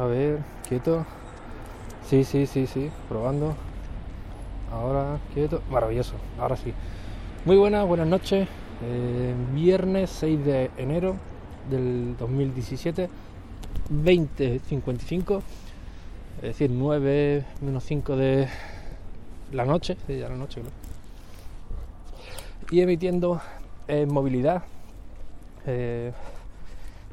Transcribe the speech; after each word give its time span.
A 0.00 0.06
ver, 0.06 0.38
quieto. 0.66 1.04
Sí, 2.08 2.24
sí, 2.24 2.46
sí, 2.46 2.66
sí, 2.66 2.90
probando. 3.06 3.54
Ahora, 4.72 5.18
quieto. 5.34 5.60
Maravilloso, 5.70 6.14
ahora 6.38 6.56
sí. 6.56 6.72
Muy 7.44 7.56
buenas, 7.58 7.86
buenas 7.86 8.06
noches. 8.06 8.48
Eh, 8.82 9.34
viernes 9.52 10.08
6 10.08 10.42
de 10.42 10.70
enero 10.78 11.16
del 11.68 12.16
2017, 12.16 13.10
20.55 13.92 15.42
es 16.36 16.42
decir, 16.42 16.70
9 16.70 17.44
menos 17.60 17.84
5 17.84 18.16
de 18.16 18.48
la 19.52 19.66
noche, 19.66 19.98
de 20.08 20.18
ya 20.18 20.30
la 20.30 20.36
noche, 20.36 20.62
¿no? 20.62 20.70
y 22.70 22.80
emitiendo 22.80 23.42
en 23.86 24.10
movilidad 24.10 24.62
eh, 25.66 26.12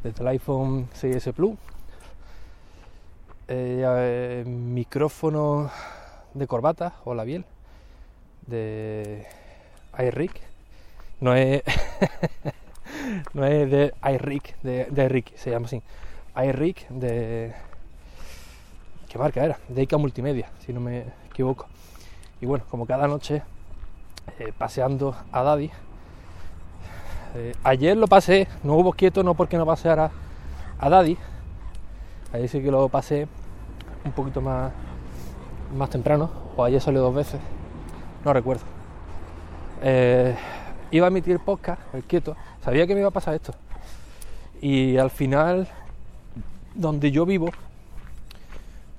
desde 0.03 0.21
el 0.21 0.27
iPhone 0.29 0.87
6S 0.91 1.33
Plus, 1.33 1.57
eh, 3.47 3.83
eh, 3.85 4.43
micrófono 4.45 5.69
de 6.33 6.47
corbata 6.47 6.93
o 7.05 7.13
labiel 7.13 7.45
de 8.45 9.25
iRig, 9.97 10.31
no 11.19 11.35
es, 11.35 11.63
no 13.33 13.45
es 13.45 13.69
de 13.71 13.93
iRig, 14.13 14.55
de, 14.63 14.85
de 14.85 15.05
iRig, 15.05 15.33
se 15.37 15.51
llama 15.51 15.65
así, 15.67 15.81
iRig 16.35 16.87
de 16.89 17.53
¿Qué 19.09 19.17
marca 19.17 19.43
era? 19.43 19.57
Deica 19.69 19.97
Multimedia, 19.97 20.49
si 20.59 20.73
no 20.73 20.81
me 20.81 21.05
equivoco. 21.29 21.67
Y 22.41 22.45
bueno, 22.45 22.65
como 22.69 22.85
cada 22.85 23.07
noche, 23.07 23.41
eh, 24.37 24.51
paseando 24.57 25.15
a 25.31 25.43
Daddy. 25.43 25.71
Eh, 27.35 27.55
ayer 27.63 27.95
lo 27.95 28.07
pasé, 28.07 28.49
no 28.63 28.75
hubo 28.75 28.91
quieto, 28.91 29.23
no 29.23 29.33
porque 29.33 29.57
no 29.57 29.65
paseara 29.65 30.11
a 30.77 30.89
Daddy. 30.89 31.17
Ayer 32.33 32.49
sí 32.49 32.61
que 32.61 32.71
lo 32.71 32.89
pasé 32.89 33.27
un 34.03 34.11
poquito 34.11 34.41
más, 34.41 34.71
más 35.75 35.89
temprano, 35.89 36.29
o 36.55 36.63
ayer 36.63 36.81
salió 36.81 37.01
dos 37.01 37.15
veces, 37.15 37.39
no 38.25 38.33
recuerdo. 38.33 38.63
Eh, 39.81 40.35
iba 40.91 41.07
a 41.07 41.09
emitir 41.09 41.39
podcast, 41.39 41.81
el 41.93 42.03
quieto, 42.03 42.35
sabía 42.63 42.85
que 42.85 42.93
me 42.93 42.99
iba 42.99 43.09
a 43.09 43.11
pasar 43.11 43.33
esto. 43.33 43.53
Y 44.61 44.97
al 44.97 45.09
final, 45.09 45.67
donde 46.73 47.11
yo 47.11 47.25
vivo, 47.25 47.49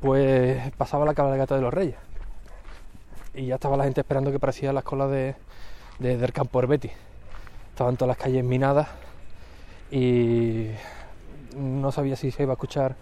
pues 0.00 0.72
pasaba 0.76 1.04
la 1.04 1.14
cabalgata 1.14 1.56
de 1.56 1.62
los 1.62 1.74
reyes. 1.74 1.96
Y 3.34 3.46
ya 3.46 3.56
estaba 3.56 3.76
la 3.76 3.84
gente 3.84 4.00
esperando 4.00 4.32
que 4.32 4.38
parecía 4.38 4.72
las 4.72 4.84
colas 4.84 5.10
de, 5.10 5.34
del 5.98 6.32
campo 6.32 6.60
Herbeti. 6.60 6.90
Estaban 7.70 7.96
todas 7.96 8.08
las 8.08 8.16
calles 8.16 8.44
minadas 8.44 8.88
y 9.90 10.68
no 11.56 11.92
sabía 11.92 12.16
si 12.16 12.30
se 12.30 12.42
iba 12.42 12.52
a 12.52 12.54
escuchar 12.54 12.96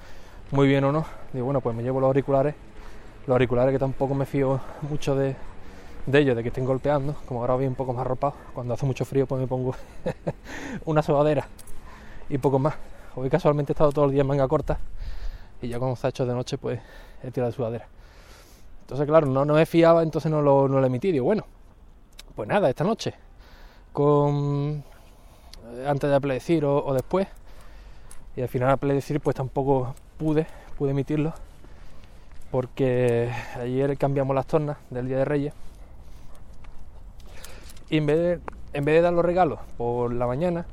muy 0.50 0.68
bien 0.68 0.84
o 0.84 0.92
no. 0.92 1.04
Digo, 1.32 1.44
bueno, 1.46 1.60
pues 1.60 1.74
me 1.74 1.82
llevo 1.82 2.00
los 2.00 2.08
auriculares. 2.08 2.54
Los 3.26 3.34
auriculares 3.34 3.72
que 3.72 3.78
tampoco 3.78 4.14
me 4.14 4.26
fío 4.26 4.60
mucho 4.82 5.16
de, 5.16 5.34
de 6.06 6.18
ellos, 6.18 6.36
de 6.36 6.42
que 6.42 6.48
estén 6.48 6.64
golpeando. 6.64 7.14
Como 7.26 7.40
ahora 7.40 7.54
voy 7.54 7.66
un 7.66 7.74
poco 7.74 7.92
más 7.92 8.02
arropado. 8.02 8.34
Cuando 8.54 8.74
hace 8.74 8.86
mucho 8.86 9.04
frío 9.04 9.26
pues 9.26 9.40
me 9.40 9.46
pongo 9.46 9.74
una 10.84 11.02
sobadera 11.02 11.48
y 12.28 12.38
poco 12.38 12.58
más. 12.58 12.74
Hoy 13.14 13.30
casualmente 13.30 13.72
he 13.72 13.74
estado 13.74 13.92
todo 13.92 14.04
el 14.04 14.12
día 14.12 14.20
en 14.20 14.26
manga 14.26 14.46
corta 14.46 14.78
y 15.62 15.68
ya 15.68 15.78
cuando 15.78 15.96
se 15.96 16.06
ha 16.06 16.10
hecho 16.10 16.26
de 16.26 16.34
noche 16.34 16.58
pues 16.58 16.80
he 17.22 17.30
tirado 17.30 17.50
de 17.50 17.56
sudadera. 17.56 17.88
Entonces 18.82 19.06
claro, 19.06 19.26
no, 19.26 19.44
no 19.44 19.54
me 19.54 19.66
fiaba, 19.66 20.02
entonces 20.02 20.30
no 20.30 20.42
lo, 20.42 20.68
no 20.68 20.80
lo 20.80 20.86
emití. 20.86 21.12
Digo, 21.12 21.24
bueno, 21.24 21.44
pues 22.34 22.48
nada, 22.48 22.68
esta 22.68 22.84
noche, 22.84 23.14
con 23.92 24.84
eh, 25.72 25.86
antes 25.88 26.08
de 26.08 26.14
Apledecir 26.14 26.64
o, 26.64 26.84
o 26.84 26.94
después, 26.94 27.26
y 28.36 28.42
al 28.42 28.48
final 28.48 28.70
Apledecir 28.70 29.20
pues 29.20 29.34
tampoco 29.34 29.94
pude, 30.18 30.46
pude 30.78 30.90
emitirlo, 30.90 31.32
porque 32.50 33.32
ayer 33.56 33.96
cambiamos 33.98 34.34
las 34.34 34.46
tornas 34.46 34.76
del 34.90 35.08
Día 35.08 35.18
de 35.18 35.24
Reyes, 35.24 35.54
y 37.88 37.98
en 37.98 38.06
vez 38.06 38.18
de, 38.18 38.40
en 38.72 38.84
vez 38.84 38.96
de 38.96 39.00
dar 39.00 39.12
los 39.12 39.24
regalos 39.24 39.58
por 39.76 40.12
la 40.12 40.26
mañana, 40.26 40.66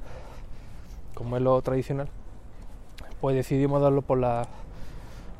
como 1.13 1.38
es 1.38 1.41
lo 1.41 1.62
tradicional, 1.62 2.09
pues 3.22 3.35
decidimos 3.35 3.81
darlo 3.81 4.01
por 4.01 4.18
la, 4.18 4.47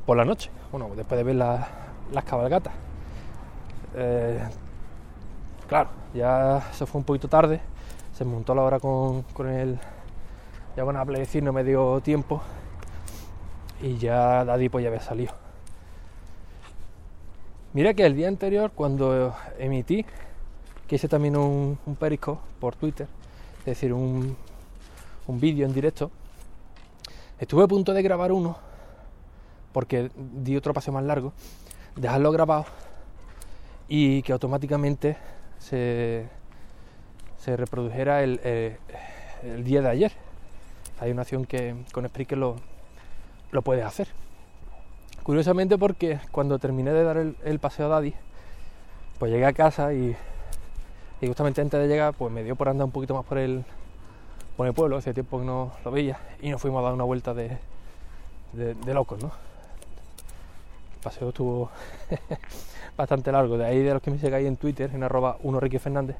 por 0.05 0.17
la 0.17 0.25
noche, 0.25 0.50
bueno, 0.72 0.90
después 0.95 1.17
de 1.17 1.23
ver 1.23 1.35
la, 1.35 1.67
las 2.11 2.23
cabalgatas. 2.23 2.73
Eh, 3.95 4.40
claro, 5.67 5.90
ya 6.13 6.63
se 6.72 6.85
fue 6.85 7.00
un 7.00 7.05
poquito 7.05 7.28
tarde, 7.28 7.59
se 8.13 8.23
montó 8.23 8.55
la 8.55 8.61
hora 8.61 8.79
con, 8.79 9.23
con 9.34 9.50
el. 9.50 9.79
Ya 10.75 10.84
van 10.84 10.97
a 10.97 11.06
decir, 11.06 11.44
no 11.44 11.53
me 11.53 11.63
dio 11.63 12.01
tiempo 12.01 12.41
y 13.81 13.97
ya 13.97 14.45
Daddy 14.45 14.69
pues 14.69 14.84
ya 14.84 14.89
había 14.89 15.01
salido. 15.01 15.34
Mira 17.73 17.94
que 17.94 18.06
el 18.06 18.16
día 18.16 18.28
anterior, 18.28 18.72
cuando 18.73 19.35
emití, 19.57 20.06
que 20.88 20.95
hice 20.95 21.07
también 21.07 21.35
un, 21.35 21.78
un 21.85 21.95
perisco 21.95 22.39
por 22.59 22.75
Twitter, 22.75 23.07
es 23.59 23.66
decir, 23.66 23.94
un, 23.94 24.35
un 25.28 25.39
vídeo 25.39 25.66
en 25.66 25.73
directo, 25.73 26.11
estuve 27.40 27.63
a 27.63 27.67
punto 27.67 27.94
de 27.94 28.01
grabar 28.01 28.31
uno 28.31 28.57
porque 29.73 30.11
di 30.16 30.55
otro 30.55 30.73
paseo 30.73 30.94
más 30.94 31.03
largo, 31.03 31.34
dejarlo 31.95 32.31
grabado 32.31 32.66
y 33.90 34.22
que 34.22 34.31
automáticamente 34.31 35.17
se, 35.57 36.28
se 37.38 37.57
reprodujera 37.57 38.23
el, 38.23 38.40
eh, 38.44 38.78
el, 39.44 39.63
día 39.63 39.81
de 39.81 39.90
ayer. 39.90 40.11
Hay 41.00 41.12
una 41.12 41.24
acción 41.24 41.46
que 41.46 41.76
con 41.92 42.08
Spreaker 42.08 42.38
lo, 42.38 42.56
lo 43.52 43.62
puedes 43.62 43.86
hacer. 43.86 44.08
Curiosamente 45.24 45.78
porque 45.78 46.20
cuando 46.31 46.59
terminé 46.59 46.92
de 46.92 47.04
dar 47.04 47.18
el, 47.18 47.38
el, 47.46 47.59
paseo 47.59 47.86
a 47.86 47.90
Daddy, 47.90 48.14
pues 49.20 49.32
llegué 49.32 49.46
a 49.46 49.53
casa 49.53 49.94
y, 49.94 50.16
justamente 51.26 51.62
antes 51.62 51.80
de 51.80 51.88
llegar 51.88 52.14
pues 52.14 52.34
me 52.34 52.44
dio 52.44 52.58
por 52.58 52.68
andar 52.68 52.84
un 52.84 52.92
poquito 52.92 53.14
más 53.14 53.24
por 53.24 53.38
el, 53.38 53.64
por 54.58 54.68
el 54.68 54.74
pueblo, 54.74 54.98
hacía 54.98 55.14
tiempo 55.14 55.40
que 55.40 55.46
no 55.46 55.72
lo 55.86 55.92
veía 55.92 56.20
y 56.42 56.50
nos 56.50 56.62
fuimos 56.62 56.82
a 56.82 56.84
dar 56.84 56.94
una 56.94 57.06
vuelta 57.06 57.34
de, 57.34 57.58
de, 58.52 58.94
locos, 58.94 59.24
¿no? 59.24 59.32
paseo 61.02 61.30
estuvo 61.30 61.70
bastante 62.98 63.32
largo. 63.32 63.58
De 63.58 63.66
ahí 63.66 63.82
de 63.82 63.94
los 63.94 64.02
que 64.02 64.12
me 64.12 64.20
sigáis 64.20 64.48
en 64.48 64.58
Twitter, 64.58 64.92
en 64.94 65.03
arroba 65.03 65.38
1 65.44 65.59
Ricky 65.59 65.80
Fernández, 65.80 66.18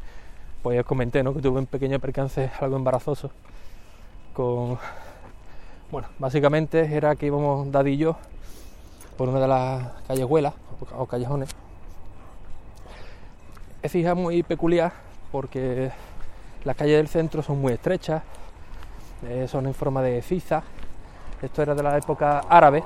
pues 0.62 0.81
comenté 0.85 1.23
¿no? 1.23 1.33
que 1.33 1.41
tuve 1.41 1.59
un 1.59 1.66
pequeño 1.66 2.00
percance 2.00 2.51
algo 2.62 2.78
embarazoso 2.78 3.31
con... 4.33 4.77
Bueno, 5.91 6.07
básicamente 6.19 6.95
era 6.95 7.16
que 7.16 7.27
íbamos 7.27 7.67
yo 7.97 8.17
por 9.17 9.29
una 9.29 9.39
de 9.39 9.47
las 9.47 9.91
callejuelas 10.07 10.53
o 10.97 11.05
callejones. 11.05 11.49
Es 13.81 13.94
hija 13.95 14.16
muy 14.16 14.44
peculiar 14.44 14.91
porque 15.31 15.91
las 16.63 16.75
calles 16.75 16.97
del 16.97 17.07
centro 17.07 17.44
son 17.44 17.61
muy 17.61 17.73
estrechas, 17.73 18.23
eh, 19.27 19.47
son 19.47 19.67
en 19.67 19.73
forma 19.73 20.01
de 20.01 20.21
ciza. 20.21 20.63
Esto 21.41 21.61
era 21.61 21.75
de 21.75 21.83
la 21.83 21.97
época 21.97 22.39
árabe, 22.50 22.83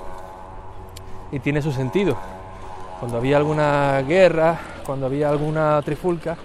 y 1.31 1.39
tiene 1.39 1.61
su 1.61 1.71
sentido. 1.71 2.17
Cuando 2.99 3.17
había 3.17 3.37
alguna 3.37 4.01
guerra, 4.01 4.59
cuando 4.85 5.05
había 5.05 5.29
alguna 5.29 5.81
trifulca, 5.83 6.37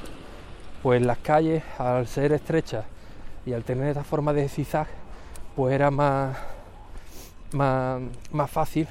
pues 0.82 1.00
las 1.00 1.18
calles, 1.18 1.62
al 1.78 2.06
ser 2.06 2.32
estrechas 2.32 2.84
y 3.44 3.52
al 3.52 3.64
tener 3.64 3.88
esta 3.88 4.04
forma 4.04 4.32
de 4.32 4.48
zigzag, 4.48 4.86
pues 5.56 5.74
era 5.74 5.90
más, 5.90 6.36
más, 7.52 8.00
más 8.30 8.50
fácil 8.50 8.88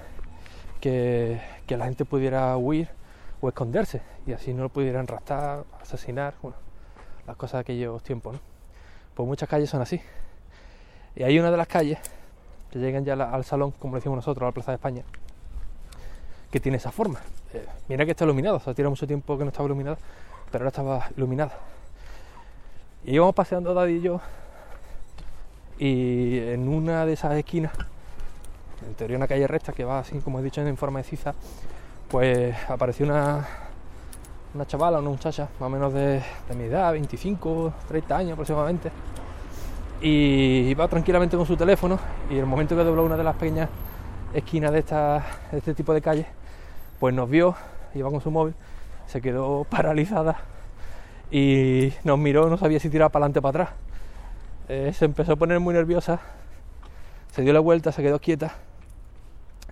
que, 0.80 1.42
que, 1.66 1.78
la 1.78 1.86
gente 1.86 2.06
pudiera 2.06 2.56
huir 2.58 2.90
o 3.40 3.48
esconderse 3.48 4.02
y 4.28 4.34
así 4.34 4.54
no 4.54 4.64
lo 4.64 4.70
pudieran 4.70 5.08
raptar, 5.08 5.64
asesinar, 5.82 6.36
bueno, 6.42 6.58
las 7.26 7.36
cosas 7.36 7.54
de 7.54 7.60
aquellos 7.60 8.04
tiempos. 8.04 8.34
¿no? 8.34 8.40
Pues 9.16 9.28
muchas 9.28 9.50
calles 9.50 9.70
son 9.70 9.82
así. 9.82 10.02
Y 11.16 11.24
hay 11.24 11.40
una 11.40 11.52
de 11.52 11.58
las 11.58 11.68
calles 11.68 12.00
que 12.72 12.80
llegan 12.80 13.04
ya 13.04 13.14
al 13.14 13.44
salón, 13.44 13.72
como 13.72 13.96
decimos 13.96 14.16
nosotros, 14.16 14.44
a 14.44 14.46
la 14.48 14.52
Plaza 14.54 14.72
de 14.72 14.76
España, 14.76 15.04
que 16.50 16.60
tiene 16.60 16.78
esa 16.78 16.92
forma. 16.92 17.20
Eh, 17.54 17.66
mira 17.90 18.06
que 18.06 18.12
está 18.12 18.24
iluminada, 18.24 18.56
o 18.56 18.60
sea, 18.60 18.74
tiene 18.74 18.90
mucho 18.90 19.06
tiempo 19.06 19.38
que 19.38 19.44
no 19.44 19.50
estaba 19.50 19.66
iluminada, 19.66 19.98
pero 20.52 20.64
ahora 20.64 20.70
estaba 20.70 21.10
iluminada. 21.18 21.58
Y 23.04 23.16
íbamos 23.16 23.36
paseando 23.36 23.74
Daddy 23.74 23.98
y 23.98 24.02
yo, 24.02 24.22
y 25.82 26.38
en 26.38 26.70
una 26.70 27.08
de 27.08 27.14
esas 27.14 27.34
esquinas, 27.34 27.72
en 28.86 28.94
teoría 28.94 29.18
una 29.18 29.28
calle 29.28 29.48
recta 29.48 29.74
que 29.74 29.84
va 29.84 29.98
así, 29.98 30.20
como 30.20 30.38
he 30.38 30.44
dicho, 30.44 30.62
en 30.62 30.78
forma 30.78 31.00
de 31.00 31.06
ciza, 31.06 31.34
pues 32.08 32.56
apareció 32.70 33.08
una, 33.08 33.48
una 34.54 34.68
chavala, 34.68 35.00
una 35.00 35.10
muchacha, 35.10 35.50
más 35.60 35.66
o 35.66 35.70
menos 35.72 35.92
de, 35.92 36.22
mi 36.56 36.66
edad, 36.66 36.92
25, 36.92 37.74
30 37.88 38.16
años 38.16 38.34
aproximadamente, 38.34 38.92
y 40.04 40.68
iba 40.70 40.88
tranquilamente 40.88 41.36
con 41.36 41.48
su 41.48 41.58
teléfono 41.58 41.98
y 42.30 42.38
el 42.38 42.46
momento 42.46 42.76
que 42.76 42.84
dobló 42.84 43.04
una 43.04 43.18
de 43.18 43.24
las 43.24 43.36
pequeñas 43.36 43.68
esquinas 44.36 44.72
de, 44.72 44.80
esta, 44.80 45.26
de 45.52 45.58
este 45.58 45.74
tipo 45.74 45.96
de 45.96 46.02
calles, 46.02 46.28
pues 47.00 47.16
nos 47.16 47.28
vio, 47.28 47.56
iba 47.96 48.08
con 48.12 48.22
su 48.22 48.30
móvil, 48.30 48.54
se 49.08 49.20
quedó 49.20 49.64
paralizada 49.70 50.42
y 51.32 51.92
nos 52.04 52.20
miró, 52.20 52.52
no 52.52 52.58
sabía 52.58 52.80
si 52.80 52.92
tirar 52.92 53.10
para 53.10 53.26
adelante 53.26 53.40
o 53.40 53.42
para 53.42 53.64
atrás. 53.64 53.91
Eh, 54.74 54.94
se 54.94 55.04
empezó 55.04 55.34
a 55.34 55.36
poner 55.36 55.60
muy 55.60 55.74
nerviosa, 55.74 56.22
se 57.30 57.42
dio 57.42 57.52
la 57.52 57.60
vuelta, 57.60 57.92
se 57.92 58.02
quedó 58.02 58.20
quieta 58.20 58.54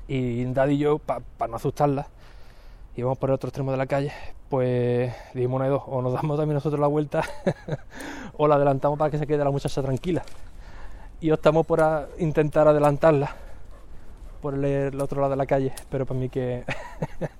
y 0.09 0.43
Daddy 0.43 0.73
y 0.73 0.77
yo, 0.79 0.97
para 0.97 1.23
no 1.49 1.55
asustarla, 1.55 2.07
íbamos 2.97 3.17
por 3.17 3.29
el 3.29 3.35
otro 3.35 3.47
extremo 3.47 3.71
de 3.71 3.77
la 3.77 3.85
calle, 3.85 4.11
pues 4.49 5.15
dijimos 5.33 5.55
una 5.55 5.65
de 5.67 5.71
dos, 5.71 5.83
o 5.87 6.01
nos 6.01 6.11
damos 6.11 6.37
también 6.37 6.55
nosotros 6.55 6.81
la 6.81 6.87
vuelta 6.87 7.23
o 8.37 8.45
la 8.45 8.55
adelantamos 8.55 8.99
para 8.99 9.09
que 9.09 9.17
se 9.17 9.25
quede 9.25 9.41
la 9.41 9.51
muchacha 9.51 9.81
tranquila. 9.81 10.21
Y 11.21 11.31
optamos 11.31 11.65
por 11.65 11.81
intentar 12.17 12.67
adelantarla 12.67 13.33
por 14.41 14.53
el, 14.53 14.99
otro 14.99 15.21
lado 15.21 15.31
de 15.31 15.37
la 15.37 15.45
calle, 15.45 15.71
pero 15.89 16.05
para 16.05 16.19
mí 16.19 16.27
que 16.27 16.65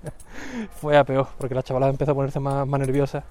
fue 0.80 0.96
a 0.96 1.04
peor, 1.04 1.28
porque 1.36 1.54
la 1.54 1.62
chavala 1.62 1.88
empezó 1.90 2.12
a 2.12 2.14
ponerse 2.14 2.40
más, 2.40 2.66
más 2.66 2.80
nerviosa, 2.80 3.22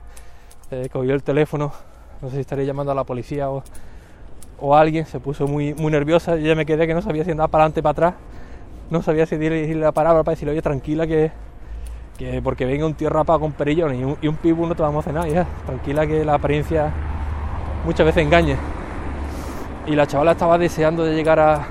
eh, 0.69 0.87
cogió 0.91 1.15
el 1.15 1.23
teléfono, 1.23 1.73
no 2.21 2.29
sé 2.29 2.35
si 2.35 2.41
estaría 2.41 2.65
llamando 2.65 2.91
a 2.91 2.95
la 2.95 3.05
policía 3.05 3.49
o, 3.49 3.63
o 4.61 4.75
alguien, 4.75 5.05
se 5.05 5.19
puso 5.19 5.47
muy, 5.47 5.73
muy 5.73 5.91
nerviosa, 5.91 6.37
y 6.37 6.43
ya 6.43 6.55
me 6.55 6.65
quedé 6.65 6.87
que 6.87 6.93
no 6.93 7.01
sabía 7.01 7.23
si 7.23 7.31
andaba 7.31 7.47
para 7.47 7.63
adelante 7.63 7.83
para 7.83 7.91
atrás, 7.91 8.13
no 8.89 9.01
sabía 9.01 9.25
si 9.25 9.37
dirigirle 9.37 9.83
la 9.83 9.91
palabra 9.91 10.23
para 10.23 10.33
decirle, 10.33 10.53
oye, 10.53 10.61
tranquila 10.61 11.05
que, 11.07 11.31
que 12.17 12.41
porque 12.41 12.65
venga 12.65 12.85
un 12.85 12.93
tío 12.93 13.09
rapado 13.09 13.39
con 13.39 13.51
perillones 13.51 13.99
y 13.99 14.03
un, 14.03 14.17
y 14.21 14.29
pibu 14.29 14.65
no 14.65 14.75
te 14.75 14.81
vamos 14.81 15.05
a 15.07 15.11
nada, 15.11 15.27
ya, 15.27 15.45
tranquila 15.65 16.07
que 16.07 16.25
la 16.25 16.35
apariencia 16.35 16.91
muchas 17.85 18.05
veces 18.05 18.23
engaña. 18.23 18.57
Y 19.85 19.95
la 19.95 20.05
chavala 20.05 20.33
estaba 20.33 20.57
deseando 20.57 21.03
de 21.03 21.15
llegar 21.15 21.39
a, 21.39 21.65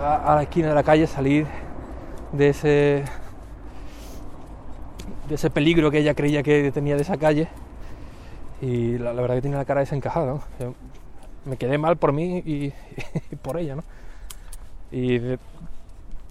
a, 0.00 0.32
a, 0.32 0.36
la 0.36 0.42
esquina 0.42 0.68
de 0.68 0.74
la 0.74 0.82
calle, 0.82 1.06
salir 1.06 1.46
de 2.32 2.48
ese 2.48 3.04
de 5.28 5.34
ese 5.34 5.50
peligro 5.50 5.90
que 5.90 5.98
ella 5.98 6.14
creía 6.14 6.42
que 6.42 6.70
tenía 6.72 6.96
de 6.96 7.02
esa 7.02 7.16
calle. 7.16 7.48
Y 8.60 8.98
la, 8.98 9.12
verdad 9.12 9.36
que 9.36 9.42
tiene 9.42 9.56
la 9.56 9.64
cara 9.64 9.80
desencajada, 9.80 10.26
¿no? 10.26 10.42
Me 11.44 11.56
quedé 11.56 11.78
mal 11.78 11.96
por 11.96 12.12
mí 12.12 12.38
y, 12.38 12.72
por 13.42 13.58
ella, 13.58 13.76
¿no? 13.76 13.84
Y 14.90 15.20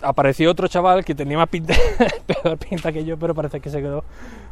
apareció 0.01 0.51
otro 0.51 0.67
chaval 0.67 1.03
que 1.03 1.15
tenía 1.15 1.37
más 1.37 1.49
pinta, 1.49 1.73
peor 2.25 2.57
pinta 2.57 2.91
que 2.91 3.03
yo, 3.03 3.17
pero 3.17 3.35
parece 3.35 3.59
que 3.59 3.69
se 3.69 3.81
quedó 3.81 4.03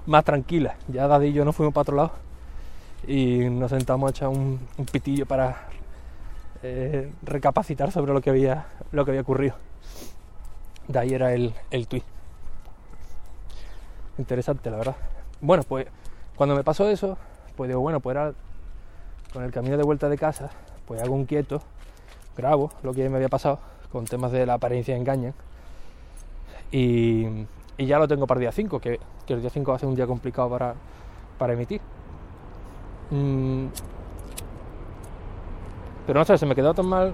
más 0.05 0.23
tranquila. 0.23 0.75
Ya 0.87 1.07
Daddy 1.07 1.27
y 1.27 1.33
yo 1.33 1.45
nos 1.45 1.55
fuimos 1.55 1.73
para 1.73 1.81
otro 1.83 1.95
lado 1.95 2.11
y 3.07 3.49
nos 3.49 3.69
sentamos 3.69 4.07
a 4.07 4.11
echar 4.11 4.27
un, 4.29 4.59
un 4.77 4.85
pitillo 4.85 5.25
para 5.25 5.67
eh, 6.61 7.09
recapacitar 7.23 7.91
sobre 7.91 8.13
lo 8.13 8.21
que 8.21 8.29
había, 8.29 8.65
lo 8.91 9.05
que 9.05 9.11
había 9.11 9.21
ocurrido. 9.21 9.55
De 10.87 10.99
ahí 10.99 11.13
era 11.13 11.33
el, 11.33 11.53
el 11.71 11.87
tweet. 11.87 12.03
Interesante, 14.17 14.69
la 14.69 14.77
verdad. 14.77 14.95
Bueno, 15.39 15.63
pues 15.63 15.87
cuando 16.35 16.55
me 16.55 16.63
pasó 16.63 16.89
eso, 16.89 17.17
pues 17.55 17.69
digo, 17.69 17.79
bueno, 17.79 18.01
pues 18.01 18.15
era 18.15 18.33
con 19.33 19.43
el 19.43 19.51
camino 19.51 19.77
de 19.77 19.83
vuelta 19.83 20.09
de 20.09 20.17
casa, 20.17 20.49
pues 20.87 21.01
hago 21.01 21.13
un 21.13 21.25
quieto, 21.25 21.61
grabo 22.35 22.71
lo 22.83 22.93
que 22.93 23.07
me 23.09 23.17
había 23.17 23.29
pasado 23.29 23.59
con 23.91 24.05
temas 24.05 24.31
de 24.31 24.45
la 24.45 24.55
apariencia 24.55 24.95
engañan. 24.95 25.33
Y, 26.71 27.25
y, 27.77 27.85
ya 27.85 27.97
lo 27.97 28.07
tengo 28.07 28.27
para 28.27 28.39
el 28.39 28.41
día 28.41 28.51
5, 28.51 28.79
que, 28.79 28.99
el 29.27 29.41
día 29.41 29.49
5 29.49 29.71
va 29.71 29.75
a 29.75 29.79
ser 29.79 29.89
un 29.89 29.95
día 29.95 30.05
complicado 30.05 30.49
para, 30.49 30.75
para 31.37 31.53
emitir. 31.53 31.81
Mm, 33.09 33.67
pero 36.05 36.19
no 36.19 36.25
sé, 36.25 36.37
se 36.37 36.45
me 36.45 36.55
quedó 36.55 36.73
tan 36.73 36.85
mal 36.85 37.13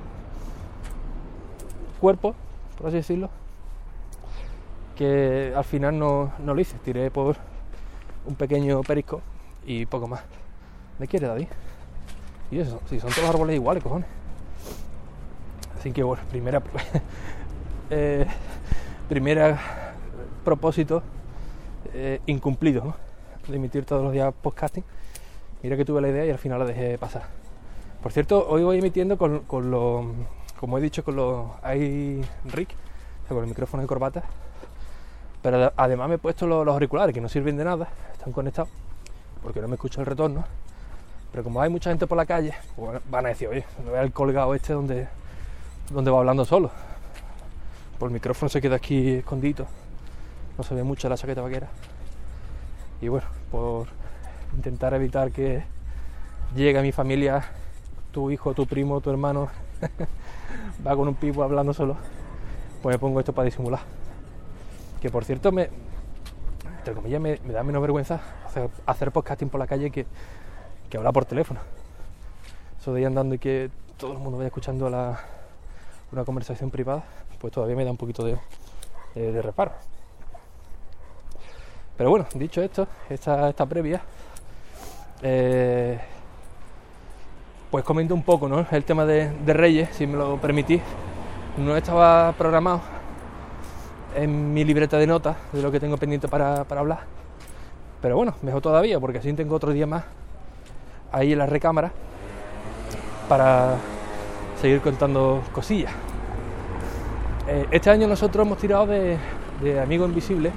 cuerpo, 1.99 2.35
por 2.77 2.87
así 2.87 2.97
decirlo, 2.97 3.29
que 4.95 5.53
al 5.55 5.63
final 5.63 5.97
no, 5.97 6.33
no 6.39 6.53
lo 6.53 6.61
hice. 6.61 6.77
Tiré 6.79 7.11
por 7.11 7.35
un 8.25 8.35
pequeño 8.35 8.81
perisco 8.81 9.21
y 9.65 9.85
poco 9.85 10.07
más. 10.07 10.21
¿Me 10.99 11.07
quiere, 11.07 11.27
David? 11.27 11.47
Y 12.51 12.59
eso, 12.59 12.79
si 12.89 12.99
son 12.99 13.09
todos 13.09 13.23
los 13.23 13.29
árboles 13.29 13.55
iguales, 13.55 13.83
cojones. 13.83 14.07
Así 15.77 15.91
que 15.91 16.03
bueno, 16.03 16.23
primera, 16.29 16.61
eh, 17.89 18.25
primera 19.09 19.93
propósito 20.43 21.03
eh, 21.93 22.21
incumplido, 22.25 22.83
¿no? 22.83 22.95
De 23.47 23.57
emitir 23.57 23.85
todos 23.85 24.03
los 24.03 24.11
días 24.11 24.33
podcasting. 24.41 24.83
Mira 25.63 25.77
que 25.77 25.85
tuve 25.85 26.01
la 26.01 26.09
idea 26.09 26.25
y 26.25 26.29
al 26.29 26.37
final 26.37 26.59
la 26.59 26.65
dejé 26.65 26.97
pasar. 26.97 27.23
Por 28.01 28.11
cierto, 28.11 28.47
hoy 28.47 28.63
voy 28.63 28.77
emitiendo 28.77 29.17
con, 29.17 29.39
con 29.41 29.71
los, 29.71 30.05
como 30.59 30.77
he 30.77 30.81
dicho, 30.81 31.03
con 31.03 31.15
los 31.15 31.47
iRig, 31.63 32.67
con 33.27 33.39
el 33.39 33.47
micrófono 33.47 33.81
de 33.81 33.87
corbata. 33.87 34.23
Pero 35.41 35.73
además 35.75 36.09
me 36.09 36.15
he 36.15 36.17
puesto 36.17 36.47
los, 36.47 36.65
los 36.65 36.73
auriculares 36.73 37.13
que 37.13 37.21
no 37.21 37.29
sirven 37.29 37.57
de 37.57 37.65
nada, 37.65 37.87
están 38.13 38.31
conectados, 38.31 38.69
porque 39.41 39.61
no 39.61 39.67
me 39.67 39.75
escucho 39.75 40.01
el 40.01 40.07
retorno. 40.07 40.43
Pero 41.35 41.43
como 41.43 41.59
hay 41.59 41.69
mucha 41.69 41.89
gente 41.89 42.07
por 42.07 42.15
la 42.15 42.25
calle, 42.25 42.53
pues 42.77 43.01
van 43.11 43.25
a 43.25 43.27
decir, 43.27 43.49
oye, 43.49 43.65
no 43.83 43.91
vea 43.91 44.03
el 44.03 44.13
colgado 44.13 44.55
este 44.55 44.71
donde 44.71 45.09
donde 45.89 46.09
va 46.09 46.19
hablando 46.19 46.45
solo. 46.45 46.71
Por 47.99 48.07
el 48.07 48.13
micrófono 48.13 48.47
se 48.47 48.61
queda 48.61 48.77
aquí 48.77 49.15
escondido. 49.15 49.67
No 50.57 50.63
se 50.63 50.73
ve 50.73 50.83
mucho 50.83 51.09
la 51.09 51.17
chaqueta 51.17 51.41
vaquera. 51.41 51.67
Y 53.01 53.09
bueno, 53.09 53.27
por 53.51 53.87
intentar 54.55 54.93
evitar 54.93 55.29
que 55.33 55.65
llegue 56.55 56.79
a 56.79 56.81
mi 56.81 56.93
familia 56.93 57.43
tu 58.13 58.31
hijo, 58.31 58.53
tu 58.53 58.65
primo, 58.65 59.01
tu 59.01 59.09
hermano 59.09 59.49
va 60.87 60.95
con 60.95 61.09
un 61.09 61.15
pipo 61.15 61.43
hablando 61.43 61.73
solo, 61.73 61.97
pues 62.81 62.95
me 62.95 62.97
pongo 62.97 63.19
esto 63.19 63.33
para 63.33 63.43
disimular. 63.43 63.81
Que 65.01 65.09
por 65.09 65.25
cierto 65.25 65.51
me, 65.51 65.69
entre 66.77 66.93
comillas, 66.93 67.19
me, 67.19 67.41
me 67.43 67.51
da 67.51 67.61
menos 67.61 67.81
vergüenza 67.81 68.21
hacer, 68.45 68.69
hacer, 68.85 69.11
podcasting 69.11 69.49
por 69.49 69.59
la 69.59 69.67
calle 69.67 69.91
que, 69.91 70.05
que 70.89 70.97
hablar 70.97 71.13
por 71.13 71.25
teléfono. 71.25 71.59
Eso 72.79 72.93
de 72.93 73.01
ir 73.01 73.07
andando 73.07 73.35
y 73.35 73.39
que 73.39 73.69
todo 73.97 74.13
el 74.13 74.19
mundo 74.19 74.37
vaya 74.37 74.47
escuchando 74.47 74.89
la, 74.89 75.19
una 76.11 76.23
conversación 76.23 76.69
privada, 76.69 77.03
pues 77.39 77.53
todavía 77.53 77.75
me 77.75 77.85
da 77.85 77.91
un 77.91 77.97
poquito 77.97 78.23
de, 78.23 78.37
de 79.15 79.41
reparo. 79.41 79.71
Pero 81.97 82.09
bueno, 82.09 82.25
dicho 82.35 82.61
esto, 82.61 82.87
esta, 83.09 83.53
previa, 83.65 84.01
eh, 85.21 85.97
pues 87.71 87.85
comento 87.85 88.13
un 88.13 88.23
poco 88.23 88.49
¿no? 88.49 88.65
el 88.69 88.83
tema 88.83 89.05
de, 89.05 89.31
Reyes, 89.45 89.89
si 89.93 90.05
me 90.05 90.17
lo 90.17 90.37
permitís. 90.37 90.81
No 91.57 91.77
estaba 91.77 92.33
programado 92.33 92.81
en 94.13 94.53
mi 94.53 94.65
libreta 94.65 94.97
de 94.97 95.07
notas 95.07 95.37
de 95.53 95.61
lo 95.61 95.71
que 95.71 95.79
tengo 95.79 95.95
pendiente 95.95 96.27
para 96.27 96.65
hablar. 96.69 97.05
Pero 98.01 98.17
bueno, 98.17 98.35
mejor 98.41 98.61
todavía, 98.61 98.99
porque 98.99 99.19
así 99.19 99.31
tengo 99.33 99.55
otro 99.55 99.71
día 99.71 99.87
más 99.87 100.03
ahí 101.15 101.31
en 101.31 101.39
la 101.39 101.45
recámara 101.45 101.91
para 103.29 103.77
seguir 104.59 104.81
contando 104.81 105.41
cosillas. 105.53 105.93
Eh, 107.47 107.67
este 107.71 107.89
año 107.89 108.07
nosotros 108.07 108.45
hemos 108.45 108.57
tirado 108.57 108.85
de, 108.87 109.17
Amigo 109.81 110.05
Invisible, 110.05 110.51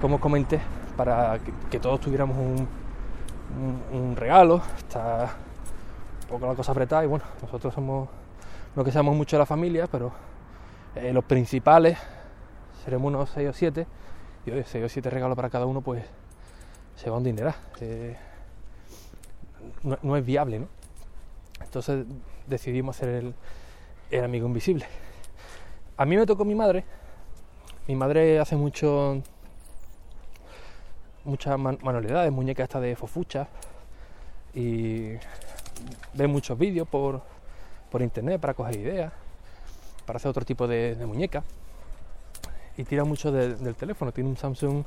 como 0.00 0.20
comenté, 0.20 0.60
para 0.96 1.40
que, 1.70 1.80
todos 1.80 2.00
tuviéramos 2.00 2.36
un, 2.36 4.16
regalo. 4.16 4.62
Está 4.78 5.34
un 6.22 6.28
poco 6.28 6.46
la 6.46 6.54
cosa 6.54 6.70
apretada 6.70 7.04
y 7.04 7.08
bueno, 7.08 7.24
nosotros 7.42 7.74
somos, 7.74 8.08
no 8.76 8.84
que 8.84 8.92
seamos 8.92 9.16
mucho 9.16 9.36
de 9.36 9.40
la 9.40 9.46
familia, 9.46 9.88
pero 9.90 10.12
eh, 10.94 11.12
los 11.12 11.24
principales 11.24 11.98
seremos 12.84 13.08
unos 13.08 13.30
6 13.30 13.48
o 13.48 13.52
7 13.52 13.86
y 14.46 14.50
hoy 14.52 14.62
6 14.64 14.84
o 14.84 14.88
7 14.88 15.10
regalos 15.10 15.34
para 15.34 15.50
cada 15.50 15.66
uno 15.66 15.80
pues 15.80 16.04
se 16.94 17.10
va 17.10 17.16
un 17.16 17.24
dinero. 17.24 17.52
Eh, 17.80 18.16
no, 20.02 20.16
es 20.16 20.24
viable, 20.24 20.60
¿no? 20.60 20.68
Entonces 21.62 22.04
decidimos 22.46 22.96
hacer 22.96 23.32
el, 24.10 24.24
amigo 24.24 24.46
invisible. 24.46 24.86
A 25.96 26.04
mí 26.04 26.16
me 26.16 26.26
tocó 26.26 26.44
mi 26.44 26.54
madre. 26.54 26.84
Mi 27.86 27.96
madre 27.96 28.38
hace 28.38 28.56
mucho 28.56 29.22
muchas 31.24 31.56
man 31.58 31.78
manualidades, 31.82 32.32
muñecas 32.32 32.64
esta 32.64 32.80
de 32.80 32.96
fofucha 32.96 33.46
y 34.54 35.12
ve 36.14 36.26
muchos 36.26 36.58
vídeos 36.58 36.88
por, 36.88 37.22
por 37.90 38.02
internet 38.02 38.40
para 38.40 38.54
coger 38.54 38.76
ideas, 38.76 39.12
para 40.04 40.16
hacer 40.16 40.30
otro 40.30 40.44
tipo 40.44 40.66
de, 40.66 40.96
de 40.96 41.06
muñecas 41.06 41.44
y 42.76 42.84
tira 42.84 43.04
mucho 43.04 43.30
de, 43.32 43.54
del 43.54 43.74
teléfono. 43.74 44.12
Tiene 44.12 44.30
un 44.30 44.36
Samsung 44.36 44.84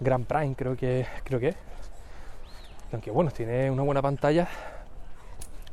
Grand 0.00 0.26
Prime, 0.26 0.54
creo 0.54 0.76
que 0.76 1.06
creo 1.24 1.40
que 1.40 1.48
es. 1.48 1.56
Aunque 2.92 3.10
bueno, 3.10 3.30
tiene 3.30 3.70
una 3.70 3.82
buena 3.82 4.02
pantalla, 4.02 4.48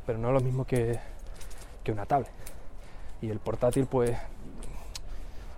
pero 0.06 0.18
no 0.18 0.28
es 0.28 0.34
lo 0.34 0.40
mismo 0.40 0.64
que, 0.64 0.98
que 1.82 1.92
una 1.92 2.06
tablet. 2.06 2.30
Y 3.20 3.30
el 3.30 3.40
portátil, 3.40 3.86
pues 3.86 4.16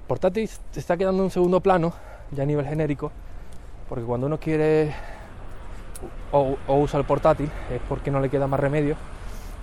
portátil 0.09 0.49
se 0.49 0.81
está 0.81 0.97
quedando 0.97 1.19
en 1.19 1.25
un 1.25 1.31
segundo 1.31 1.61
plano, 1.61 1.93
ya 2.33 2.43
a 2.43 2.47
nivel 2.47 2.67
genérico, 2.67 3.13
porque 3.89 4.05
cuando 4.05 4.27
uno 4.27 4.41
quiere 4.41 4.93
o, 6.33 6.57
usa 6.69 6.99
el 6.99 7.07
portátil 7.07 7.51
es 7.71 7.81
porque 7.89 8.11
no 8.11 8.21
le 8.21 8.31
queda 8.31 8.47
más 8.47 8.61
remedio 8.61 8.97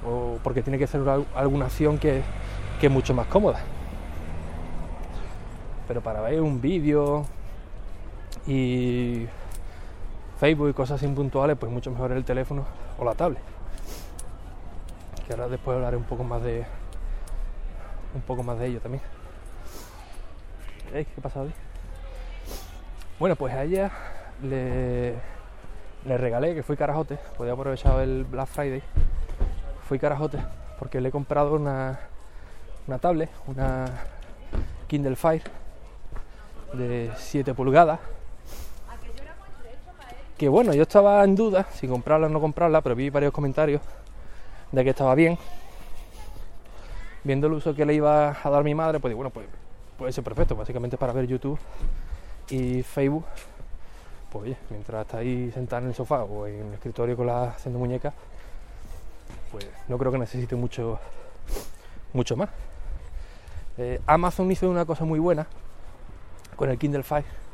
o 0.05 0.37
porque 0.43 0.61
tiene 0.61 0.77
que 0.77 0.83
hacer 0.83 1.01
alguna 1.35 1.65
acción 1.65 1.97
que, 1.97 2.21
que 2.79 2.87
es 2.87 2.91
mucho 2.91 3.13
más 3.13 3.27
cómoda. 3.27 3.59
Pero 5.87 6.01
para 6.01 6.21
ver 6.21 6.41
un 6.41 6.61
vídeo 6.61 7.25
y 8.45 9.25
Facebook 10.39 10.69
y 10.69 10.73
cosas 10.73 11.01
impuntuales, 11.03 11.57
pues 11.57 11.71
mucho 11.71 11.91
mejor 11.91 12.11
el 12.11 12.23
teléfono 12.23 12.65
o 12.97 13.05
la 13.05 13.15
tablet. 13.15 13.41
Que 15.25 15.33
ahora 15.33 15.47
después 15.47 15.75
hablaré 15.75 15.97
un 15.97 16.03
poco 16.03 16.23
más 16.23 16.41
de 16.43 16.65
un 18.15 18.21
poco 18.21 18.43
más 18.43 18.57
de 18.59 18.67
ello 18.67 18.79
también. 18.79 19.03
¿Qué 20.91 21.21
pasa 21.21 21.41
hoy? 21.41 21.53
Bueno, 23.19 23.35
pues 23.35 23.53
a 23.53 23.63
ella 23.63 23.91
le, 24.41 25.15
le 26.05 26.17
regalé, 26.17 26.55
que 26.55 26.63
fui 26.63 26.77
carajote, 26.77 27.19
podía 27.37 27.53
aprovechar 27.53 27.99
el 27.99 28.23
Black 28.23 28.47
Friday, 28.47 28.81
fui 29.87 29.99
carajote 29.99 30.39
porque 30.79 31.01
le 31.01 31.09
he 31.09 31.11
comprado 31.11 31.55
una, 31.55 31.99
una 32.87 32.99
tablet, 32.99 33.29
una 33.47 33.85
Kindle 34.87 35.15
Fire 35.15 35.43
de 36.73 37.11
7 37.15 37.53
pulgadas. 37.53 37.99
Que 40.37 40.47
bueno, 40.47 40.73
yo 40.73 40.83
estaba 40.83 41.23
en 41.23 41.35
duda 41.35 41.65
si 41.73 41.87
comprarla 41.87 42.27
o 42.27 42.29
no 42.29 42.39
comprarla, 42.39 42.81
pero 42.81 42.95
vi 42.95 43.09
varios 43.09 43.33
comentarios 43.33 43.81
de 44.71 44.83
que 44.83 44.91
estaba 44.91 45.15
bien. 45.15 45.37
Viendo 47.23 47.47
el 47.47 47.53
uso 47.53 47.73
que 47.73 47.85
le 47.85 47.95
iba 47.95 48.37
a 48.41 48.49
dar 48.49 48.63
mi 48.63 48.75
madre, 48.75 48.99
pues 48.99 49.15
bueno, 49.15 49.31
pues 49.31 49.47
puede 49.97 50.11
ser 50.11 50.23
perfecto, 50.23 50.55
básicamente 50.55 50.95
para 50.95 51.11
ver 51.11 51.25
YouTube 51.25 51.57
y 52.49 52.83
Facebook. 52.83 53.25
Pues 54.31 54.43
oye, 54.43 54.57
mientras 54.69 55.07
está 55.07 55.17
ahí 55.17 55.51
sentada 55.51 55.81
en 55.81 55.87
el 55.87 55.95
sofá 55.95 56.23
o 56.23 56.45
en 56.45 56.67
el 56.67 56.73
escritorio 56.75 57.17
con 57.17 57.25
la 57.25 57.45
haciendo 57.45 57.79
muñecas, 57.79 58.13
pues 59.51 59.67
no 59.87 59.97
creo 59.97 60.11
que 60.11 60.19
necesite 60.19 60.55
mucho, 60.55 60.99
mucho 62.13 62.35
más. 62.35 62.49
Eh, 63.79 63.99
Amazon 64.05 64.51
hizo 64.51 64.69
una 64.69 64.85
cosa 64.85 65.03
muy 65.03 65.19
buena 65.19 65.47
con 66.55 66.69
el 66.69 66.77
Kindle 66.77 67.03
Fire 67.03 67.46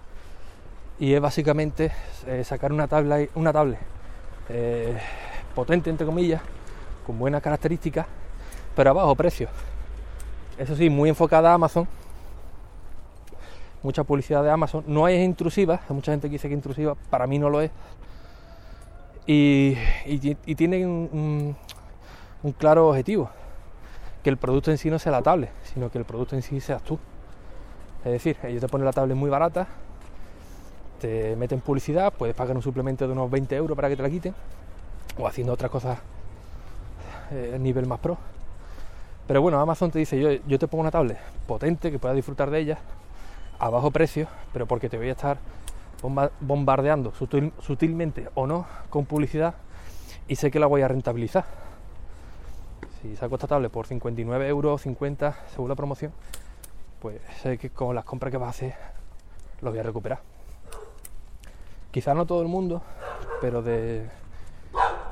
y 0.99 1.13
es 1.13 1.21
básicamente 1.21 1.91
eh, 2.27 2.43
sacar 2.43 2.71
una 2.71 2.87
tabla 2.87 3.19
una 3.35 3.51
tablet 3.51 3.79
eh, 4.49 4.97
potente 5.55 5.89
entre 5.89 6.05
comillas 6.05 6.41
con 7.05 7.17
buenas 7.17 7.41
características 7.41 8.05
pero 8.75 8.89
a 8.89 8.93
bajo 8.93 9.15
precio. 9.15 9.49
Eso 10.57 10.75
sí 10.75 10.89
muy 10.89 11.09
enfocada 11.09 11.51
a 11.51 11.53
Amazon. 11.55 11.87
Mucha 13.81 14.03
publicidad 14.03 14.43
de 14.43 14.49
Amazon. 14.49 14.83
No 14.87 15.07
es 15.07 15.23
intrusiva 15.23 15.81
hay 15.87 15.95
mucha 15.95 16.11
gente 16.11 16.27
que 16.27 16.33
dice 16.33 16.47
que 16.47 16.53
intrusiva 16.53 16.95
para 17.09 17.27
mí 17.27 17.37
no 17.37 17.49
lo 17.49 17.61
es. 17.61 17.71
Y, 19.25 19.77
y, 20.05 20.55
tiene 20.55 20.85
un, 20.85 21.55
un 22.43 22.51
claro 22.51 22.89
objetivo 22.89 23.29
que 24.21 24.29
el 24.29 24.35
producto 24.35 24.69
en 24.69 24.77
sí 24.77 24.89
no 24.89 24.99
sea 24.99 25.13
la 25.13 25.21
tablet 25.21 25.49
sino 25.63 25.89
que 25.89 25.97
el 25.97 26.03
producto 26.03 26.35
en 26.35 26.41
sí 26.41 26.59
seas 26.59 26.81
tú. 26.83 26.99
Es 28.03 28.11
decir, 28.11 28.37
ellos 28.43 28.59
te 28.59 28.67
ponen 28.67 28.85
la 28.85 28.91
tablet 28.91 29.15
muy 29.15 29.29
barata, 29.29 29.67
te 31.03 31.35
meten 31.35 31.59
publicidad, 31.59 32.13
puedes 32.13 32.33
pagar 32.33 32.55
un 32.55 32.61
suplemento 32.61 33.05
de 33.05 33.11
unos 33.11 33.29
20 33.29 33.53
euros 33.57 33.75
para 33.75 33.89
que 33.89 33.97
te 33.97 34.03
la 34.03 34.09
quiten, 34.09 34.33
o 35.17 35.27
haciendo 35.27 35.51
otras 35.51 35.69
cosas 35.69 35.99
eh, 37.29 37.51
a 37.53 37.57
nivel 37.57 37.85
más 37.87 37.99
pro. 37.99 38.17
Pero 39.27 39.41
bueno, 39.41 39.59
Amazon 39.59 39.91
te 39.91 39.99
dice, 39.99 40.17
yo, 40.17 40.31
yo 40.47 40.57
te 40.57 40.65
pongo 40.69 40.79
una 40.79 40.91
tablet 40.91 41.17
potente 41.45 41.91
que 41.91 41.99
puedas 41.99 42.15
disfrutar 42.15 42.49
de 42.49 42.59
ella 42.59 42.77
a 43.59 43.69
bajo 43.69 43.91
precio, 43.91 44.27
pero 44.53 44.65
porque 44.65 44.87
te 44.87 44.95
voy 44.95 45.09
a 45.09 45.11
estar 45.11 45.39
bombardeando 46.39 47.11
sutilmente 47.59 48.29
o 48.35 48.47
no 48.47 48.65
con 48.89 49.03
publicidad 49.03 49.55
y 50.29 50.37
sé 50.37 50.51
que 50.51 50.59
la 50.59 50.67
voy 50.67 50.83
a 50.83 50.87
rentabilizar. 50.87 51.43
Si 53.01 53.17
saco 53.17 53.35
esta 53.35 53.47
tablet 53.47 53.69
por 53.69 53.87
59 53.87 54.47
euros, 54.47 54.81
50 54.83 55.35
según 55.53 55.67
la 55.67 55.75
promoción, 55.75 56.13
pues 57.01 57.19
sé 57.41 57.57
que 57.57 57.71
con 57.71 57.93
las 57.93 58.05
compras 58.05 58.31
que 58.31 58.37
vas 58.37 58.47
a 58.47 58.51
hacer 58.51 58.75
lo 59.61 59.69
voy 59.69 59.79
a 59.79 59.83
recuperar. 59.83 60.32
Quizás 61.93 62.15
no 62.15 62.25
todo 62.25 62.41
el 62.41 62.49
mundo, 62.49 62.81
pero 63.39 63.61
de 63.61 64.09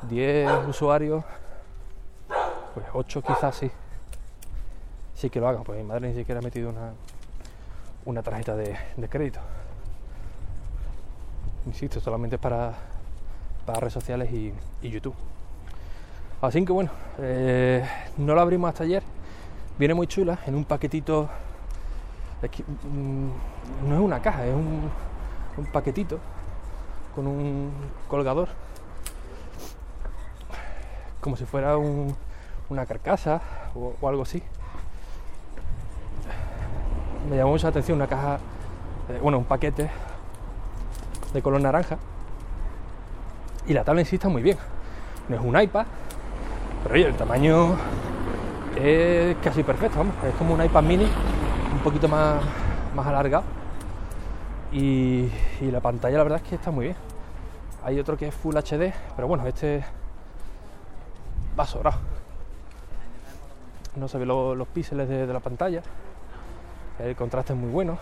10 0.09 0.67
usuarios, 0.67 1.23
pues 2.73 2.85
8 2.93 3.21
quizás 3.21 3.55
sí. 3.55 3.71
Sí 5.13 5.29
que 5.29 5.39
lo 5.39 5.47
hagan, 5.47 5.63
pues 5.63 5.77
mi 5.77 5.85
madre 5.85 6.09
ni 6.09 6.15
siquiera 6.15 6.39
ha 6.39 6.41
metido 6.41 6.69
una, 6.69 6.91
una 8.03 8.21
tarjeta 8.21 8.55
de, 8.55 8.75
crédito. 9.09 9.39
Insisto, 11.67 12.01
solamente 12.01 12.37
para, 12.37 12.73
para 13.65 13.79
redes 13.79 13.93
sociales 13.93 14.29
y, 14.31 14.53
YouTube. 14.81 15.15
Así 16.41 16.65
que 16.65 16.73
bueno, 16.73 16.89
eh, 17.19 17.87
no 18.17 18.35
la 18.35 18.41
abrimos 18.41 18.67
hasta 18.69 18.83
ayer. 18.83 19.03
Viene 19.77 19.93
muy 19.93 20.07
chula 20.07 20.39
en 20.47 20.55
un 20.55 20.65
paquetito 20.65 21.29
Mm, 22.41 23.29
no 23.87 23.95
es 23.95 24.01
una 24.01 24.19
caja, 24.19 24.47
es 24.47 24.53
un, 24.53 24.89
paquetito 25.71 26.19
con 27.15 27.27
un 27.27 27.71
colgador, 28.07 28.49
como 31.19 31.35
si 31.35 31.45
fuera 31.45 31.77
una 31.77 32.85
carcasa 32.85 33.41
o, 33.75 34.07
algo 34.07 34.23
así. 34.23 34.41
Me 37.29 37.37
llamó 37.37 37.51
mucha 37.51 37.67
atención 37.67 37.97
una 37.97 38.07
caja, 38.07 38.39
eh, 39.09 39.19
bueno, 39.21 39.37
un 39.37 39.45
paquete 39.45 39.89
de 41.33 41.41
color 41.41 41.61
naranja. 41.61 41.97
Y 43.67 43.73
la 43.73 43.83
tabla 43.83 44.01
en 44.01 44.07
sí 44.07 44.15
está 44.15 44.27
muy 44.27 44.41
bien. 44.41 44.57
No 45.29 45.35
es 45.35 45.41
un 45.41 45.59
iPad, 45.59 45.85
pero 46.83 46.95
oye, 46.95 47.05
el 47.05 47.15
tamaño 47.15 47.75
es 48.75 49.37
casi 49.37 49.63
perfecto, 49.63 49.99
vamos. 49.99 50.15
Es 50.27 50.33
como 50.35 50.55
un 50.55 50.63
iPad 50.63 50.83
mini 50.83 51.07
un 51.71 51.79
poquito 51.79 52.07
más, 52.07 52.41
más 52.95 53.05
alargado. 53.05 53.60
Y, 54.71 55.29
la 55.61 55.79
pantalla 55.79 56.17
la 56.17 56.23
verdad 56.23 56.41
es 56.43 56.49
que 56.49 56.55
está 56.55 56.71
muy 56.71 56.85
bien. 56.85 56.97
Hay 57.83 57.99
otro 57.99 58.17
que 58.17 58.27
es 58.27 58.35
Full 58.35 58.55
HD, 58.55 58.93
pero 59.15 59.27
bueno, 59.27 59.45
este 59.47 59.83
va 61.59 61.65
sobrado. 61.65 61.99
No 63.95 64.07
se 64.07 64.17
ve 64.17 64.25
los 64.25 64.67
píxeles 64.69 65.09
de, 65.09 65.27
la 65.27 65.39
pantalla. 65.39 65.81
El 66.99 67.15
contraste 67.15 67.53
es 67.53 67.59
muy 67.59 67.69
bueno. 67.69 67.97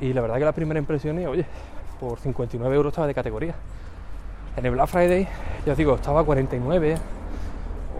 Y 0.00 0.12
la 0.12 0.20
verdad 0.20 0.38
que 0.38 0.44
la 0.44 0.52
primera 0.52 0.80
impresión 0.80 1.18
es, 1.18 1.28
oye, 1.28 1.46
por 2.00 2.18
59 2.18 2.74
euros 2.74 2.92
estaba 2.92 3.06
de 3.06 3.14
categoría. 3.14 3.54
En 4.56 4.66
el 4.66 4.72
Black 4.72 4.88
Friday, 4.88 5.28
ya 5.64 5.72
os 5.72 5.78
digo, 5.78 5.94
estaba 5.94 6.20
a 6.20 6.24
49 6.24 6.96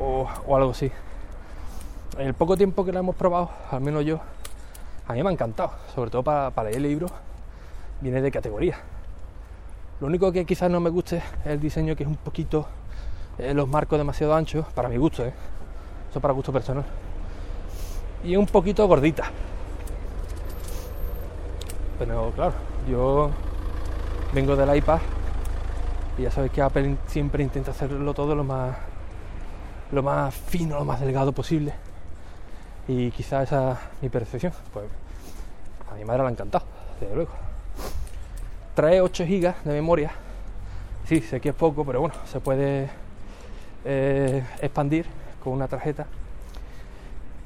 o, 0.00 0.28
o 0.46 0.56
algo 0.56 0.70
así 0.72 0.90
el 2.18 2.34
poco 2.34 2.56
tiempo 2.56 2.84
que 2.84 2.92
la 2.92 3.00
hemos 3.00 3.16
probado, 3.16 3.50
al 3.70 3.80
menos 3.80 4.04
yo, 4.04 4.20
a 5.12 5.14
mí 5.14 5.22
me 5.22 5.28
ha 5.28 5.32
encantado, 5.32 5.72
sobre 5.94 6.10
todo 6.10 6.22
para, 6.22 6.50
para 6.50 6.70
leer 6.70 6.80
libros, 6.80 7.12
viene 8.00 8.22
de 8.22 8.30
categoría. 8.30 8.78
Lo 10.00 10.06
único 10.06 10.32
que 10.32 10.46
quizás 10.46 10.70
no 10.70 10.80
me 10.80 10.88
guste 10.88 11.18
es 11.18 11.24
el 11.44 11.60
diseño 11.60 11.94
que 11.94 12.02
es 12.04 12.08
un 12.08 12.16
poquito, 12.16 12.66
eh, 13.38 13.52
los 13.52 13.68
marcos 13.68 13.98
demasiado 13.98 14.34
anchos, 14.34 14.64
para 14.74 14.88
mi 14.88 14.96
gusto, 14.96 15.26
¿eh? 15.26 15.34
eso 16.10 16.18
para 16.18 16.32
gusto 16.32 16.50
personal. 16.50 16.84
Y 18.24 18.36
un 18.36 18.46
poquito 18.46 18.88
gordita. 18.88 19.24
Pero 21.98 22.32
claro, 22.34 22.54
yo 22.88 23.30
vengo 24.32 24.56
del 24.56 24.74
iPad 24.74 25.00
y 26.16 26.22
ya 26.22 26.30
sabéis 26.30 26.52
que 26.52 26.62
Apple 26.62 26.96
siempre 27.06 27.42
intenta 27.42 27.72
hacerlo 27.72 28.14
todo 28.14 28.34
lo 28.34 28.44
más, 28.44 28.76
lo 29.92 30.02
más 30.02 30.34
fino, 30.34 30.78
lo 30.78 30.86
más 30.86 31.00
delgado 31.00 31.32
posible 31.32 31.74
y 32.88 33.10
quizá 33.10 33.42
esa 33.42 33.72
es 33.72 33.78
mi 34.02 34.08
percepción. 34.08 34.52
Pues 34.72 34.86
a 35.92 35.96
mi 35.96 36.04
madre 36.04 36.22
le 36.22 36.28
ha 36.28 36.30
encantado, 36.30 36.64
desde 37.00 37.14
luego. 37.14 37.30
Trae 38.74 39.00
8 39.00 39.24
GB 39.24 39.54
de 39.64 39.72
memoria. 39.72 40.10
Sí, 41.06 41.20
sé 41.20 41.40
que 41.40 41.50
es 41.50 41.54
poco, 41.54 41.84
pero 41.84 42.00
bueno, 42.00 42.14
se 42.26 42.40
puede 42.40 42.88
eh, 43.84 44.42
expandir 44.60 45.06
con 45.42 45.52
una 45.52 45.68
tarjeta. 45.68 46.06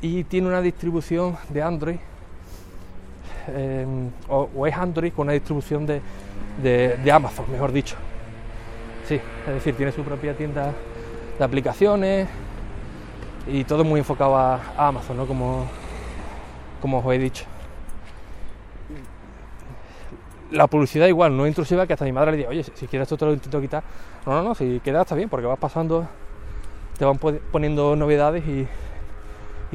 Y 0.00 0.24
tiene 0.24 0.48
una 0.48 0.60
distribución 0.60 1.36
de 1.48 1.62
Android, 1.62 1.98
em, 3.48 4.10
o, 4.28 4.66
es 4.66 4.76
Android 4.76 5.12
con 5.12 5.26
una 5.26 5.32
distribución 5.32 5.86
de, 5.86 6.00
de 6.62 7.12
Amazon, 7.12 7.50
mejor 7.50 7.72
dicho. 7.72 7.96
Sí, 9.08 9.20
es 9.46 9.54
decir, 9.54 9.74
tiene 9.76 9.92
su 9.92 10.02
propia 10.02 10.36
tienda 10.36 10.72
de 11.38 11.44
aplicaciones, 11.44 12.28
y 13.46 13.64
todo 13.64 13.84
muy 13.84 14.00
enfocado 14.00 14.36
a, 14.36 14.60
Amazon, 14.76 15.16
¿no? 15.16 15.26
Como, 15.26 15.66
como 16.80 16.98
os 16.98 17.14
he 17.14 17.18
dicho. 17.18 17.44
La 20.50 20.66
publicidad 20.66 21.06
igual, 21.06 21.36
no 21.36 21.46
intrusiva, 21.46 21.86
que 21.86 21.92
hasta 21.92 22.04
mi 22.04 22.12
madre 22.12 22.32
le 22.32 22.36
dice, 22.38 22.48
oye, 22.48 22.62
si 22.62 22.86
quieres 22.86 23.06
esto 23.06 23.16
te 23.16 23.24
lo 23.24 23.32
intento 23.32 23.60
quitar. 23.60 23.82
No, 24.24 24.32
no, 24.34 24.42
no, 24.42 24.54
si 24.54 24.80
queda 24.80 25.02
está 25.02 25.14
bien, 25.14 25.28
porque 25.28 25.46
vas 25.46 25.58
pasando, 25.58 26.06
te 26.98 27.04
van 27.04 27.18
poniendo 27.18 27.96
novedades 27.96 28.44
y, 28.46 28.66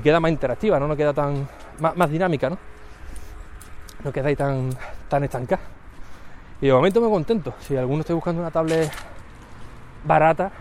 queda 0.02 0.20
más 0.20 0.32
interactiva, 0.32 0.80
¿no? 0.80 0.88
No 0.88 0.96
queda 0.96 1.14
tan, 1.14 1.48
más, 1.80 2.10
dinámica, 2.10 2.50
¿no? 2.50 2.58
no 4.04 4.12
quedáis 4.12 4.38
tan, 4.38 4.70
tan 5.08 5.24
estancados. 5.24 5.64
Y 6.62 6.68
de 6.68 6.74
momento 6.74 7.02
me 7.02 7.10
contento. 7.10 7.54
Si 7.60 7.76
alguno 7.76 8.02
está 8.02 8.14
buscando 8.14 8.42
una 8.42 8.52
tablet 8.52 8.92
barata 10.04 10.52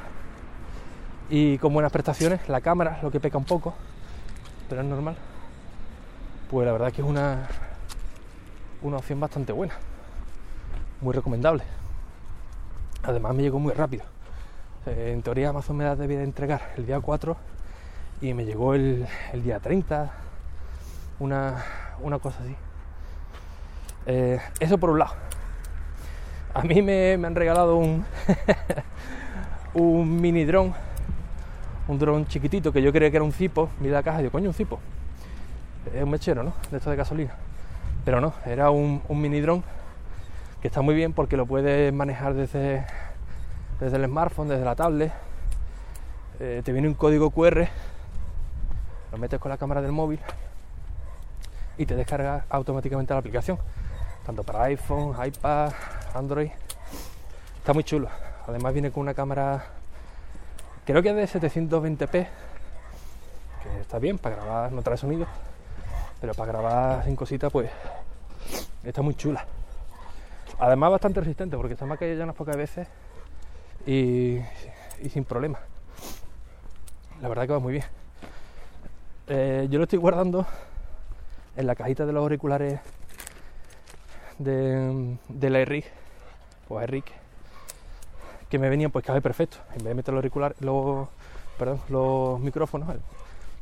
y 1.29 1.59
con 1.59 1.73
buenas 1.73 1.93
prestaciones, 1.93 2.49
la 2.49 2.61
cámara 2.61 2.99
lo 3.03 3.11
que 3.11 3.21
peca 3.21 3.39
un 3.39 3.45
poco, 3.45 3.75
pero 4.69 4.81
es 4.81 4.87
normal. 4.87 5.17
Pues 6.51 6.67
la 6.67 6.73
verdad 6.73 6.93
que 6.93 7.03
es 7.03 7.07
una, 7.07 7.47
una 8.83 8.97
opción 8.97 9.21
bastante 9.21 9.53
buena, 9.53 9.75
muy 11.01 11.15
recomendable. 11.15 11.63
Además 13.03 13.35
me 13.35 13.43
llegó 13.43 13.59
muy 13.59 13.73
rápido. 13.73 14.05
Eh, 14.87 15.13
en 15.13 15.23
teoría 15.23 15.51
Amazon 15.51 15.77
me 15.77 15.85
la 15.85 15.97
debía 15.97 16.19
de 16.19 16.25
entregar 16.25 16.73
el 16.77 16.87
día 16.87 17.01
4 17.01 17.37
y 18.21 18.35
me 18.35 18.45
llegó 18.45 18.75
el, 18.75 19.07
el 19.33 19.43
día 19.43 19.59
30, 19.61 20.11
una, 21.19 21.65
una 22.01 22.19
cosa 22.19 22.39
así. 22.43 22.55
Eh, 24.07 24.41
eso 24.59 24.79
por 24.79 24.91
un 24.91 24.99
lado. 24.99 25.13
A 26.53 26.63
mí 26.63 26.83
me, 26.83 27.17
me 27.17 27.27
han 27.27 27.35
regalado 27.35 27.77
un, 27.77 28.05
un 29.75 30.21
mini 30.21 30.45
dron, 30.45 30.75
un 31.89 31.99
dron 31.99 32.27
chiquitito 32.27 32.73
que 32.73 32.83
yo 32.83 32.93
creía 32.93 33.11
que 33.11 33.17
era 33.17 33.25
un 33.25 33.33
cipo. 33.33 33.71
Mira 33.81 33.95
la 33.95 34.03
caja 34.03 34.19
y 34.19 34.23
digo, 34.23 34.33
coño, 34.33 34.49
un 34.49 34.55
cipo. 34.55 34.81
Es 35.95 36.03
un 36.03 36.11
mechero, 36.11 36.43
¿no? 36.43 36.53
De 36.71 36.77
esto 36.77 36.91
de 36.91 36.97
gasolina. 36.97 37.35
Pero 38.05 38.21
no, 38.21 38.35
era 38.45 38.71
un, 38.71 39.03
un 39.09 39.21
mini 39.21 39.41
dron 39.41 39.63
que 40.61 40.69
está 40.69 40.83
muy 40.83 40.95
bien 40.95 41.13
porque 41.13 41.37
lo 41.37 41.47
puedes 41.47 41.93
manejar 41.93 42.35
desde, 42.35 42.85
desde 43.81 43.97
el 43.97 44.05
smartphone, 44.07 44.49
desde 44.49 44.65
la 44.65 44.77
tablet. 44.77 45.13
Eh, 46.39 46.63
te 46.65 46.73
viene 46.73 46.89
un 46.89 46.95
código 46.95 47.31
QR, 47.31 47.67
lo 49.13 49.19
metes 49.19 49.39
con 49.41 49.51
la 49.51 49.59
cámara 49.59 49.81
del 49.83 49.93
móvil 49.93 50.21
y 51.79 51.87
te 51.87 51.97
descarga 51.97 52.45
automáticamente 52.51 53.15
la 53.15 53.21
aplicación, 53.21 53.59
tanto 54.25 54.43
para 54.43 54.65
iPhone, 54.65 55.15
iPad, 55.27 55.73
Android. 56.15 56.51
Está 57.59 57.73
muy 57.73 57.85
chulo. 57.85 58.09
Además 58.47 58.73
viene 58.73 58.91
con 58.91 59.03
una 59.03 59.15
cámara, 59.15 59.65
creo 60.85 61.03
que 61.03 61.11
es 61.11 61.33
de 61.33 61.41
720p, 61.41 62.09
que 62.11 63.81
está 63.81 63.99
bien 63.99 64.19
para 64.19 64.37
grabar, 64.37 64.73
no 64.73 64.83
trae 64.83 64.97
sonido, 64.97 65.27
pero 66.21 66.35
para 66.35 66.53
grabar 66.53 67.05
sin 67.05 67.17
cositas 67.17 67.51
pues 67.51 67.71
está 68.85 69.01
muy 69.01 69.15
chula. 69.15 69.47
Además 70.61 70.91
bastante 70.91 71.21
resistente 71.21 71.57
porque 71.57 71.75
se 71.75 71.87
me 71.87 71.95
ha 71.95 71.97
caído 71.97 72.19
ya 72.19 72.25
unas 72.25 72.37
pocas 72.37 72.55
veces 72.55 72.87
y, 73.87 74.39
sin 75.11 75.25
problema. 75.25 75.59
La 77.23 77.29
verdad 77.29 77.47
que 77.47 77.53
va 77.55 77.59
muy 77.59 77.73
bien. 77.73 77.85
Eh, 79.27 79.69
yo 79.71 79.79
lo 79.79 79.85
estoy 79.85 79.99
guardando 79.99 80.47
en 81.57 81.67
la 81.67 81.75
cajita 81.75 82.05
de 82.05 82.13
los 82.13 82.21
auriculares 82.21 82.79
de, 84.39 85.17
de 85.29 85.51
la 85.51 85.61
ERIC 85.61 85.87
o 86.69 86.79
ERIC 86.79 87.11
que 88.51 88.59
me 88.59 88.69
venían 88.69 88.91
pues 88.91 89.03
cabe 89.03 89.23
perfecto. 89.23 89.57
En 89.71 89.79
vez 89.79 89.85
de 89.85 89.95
meter 89.95 90.13
los 90.13 90.19
auriculares, 90.19 90.61
los, 90.61 91.09
perdón, 91.59 91.81
los 91.89 92.39
micrófonos, 92.41 92.97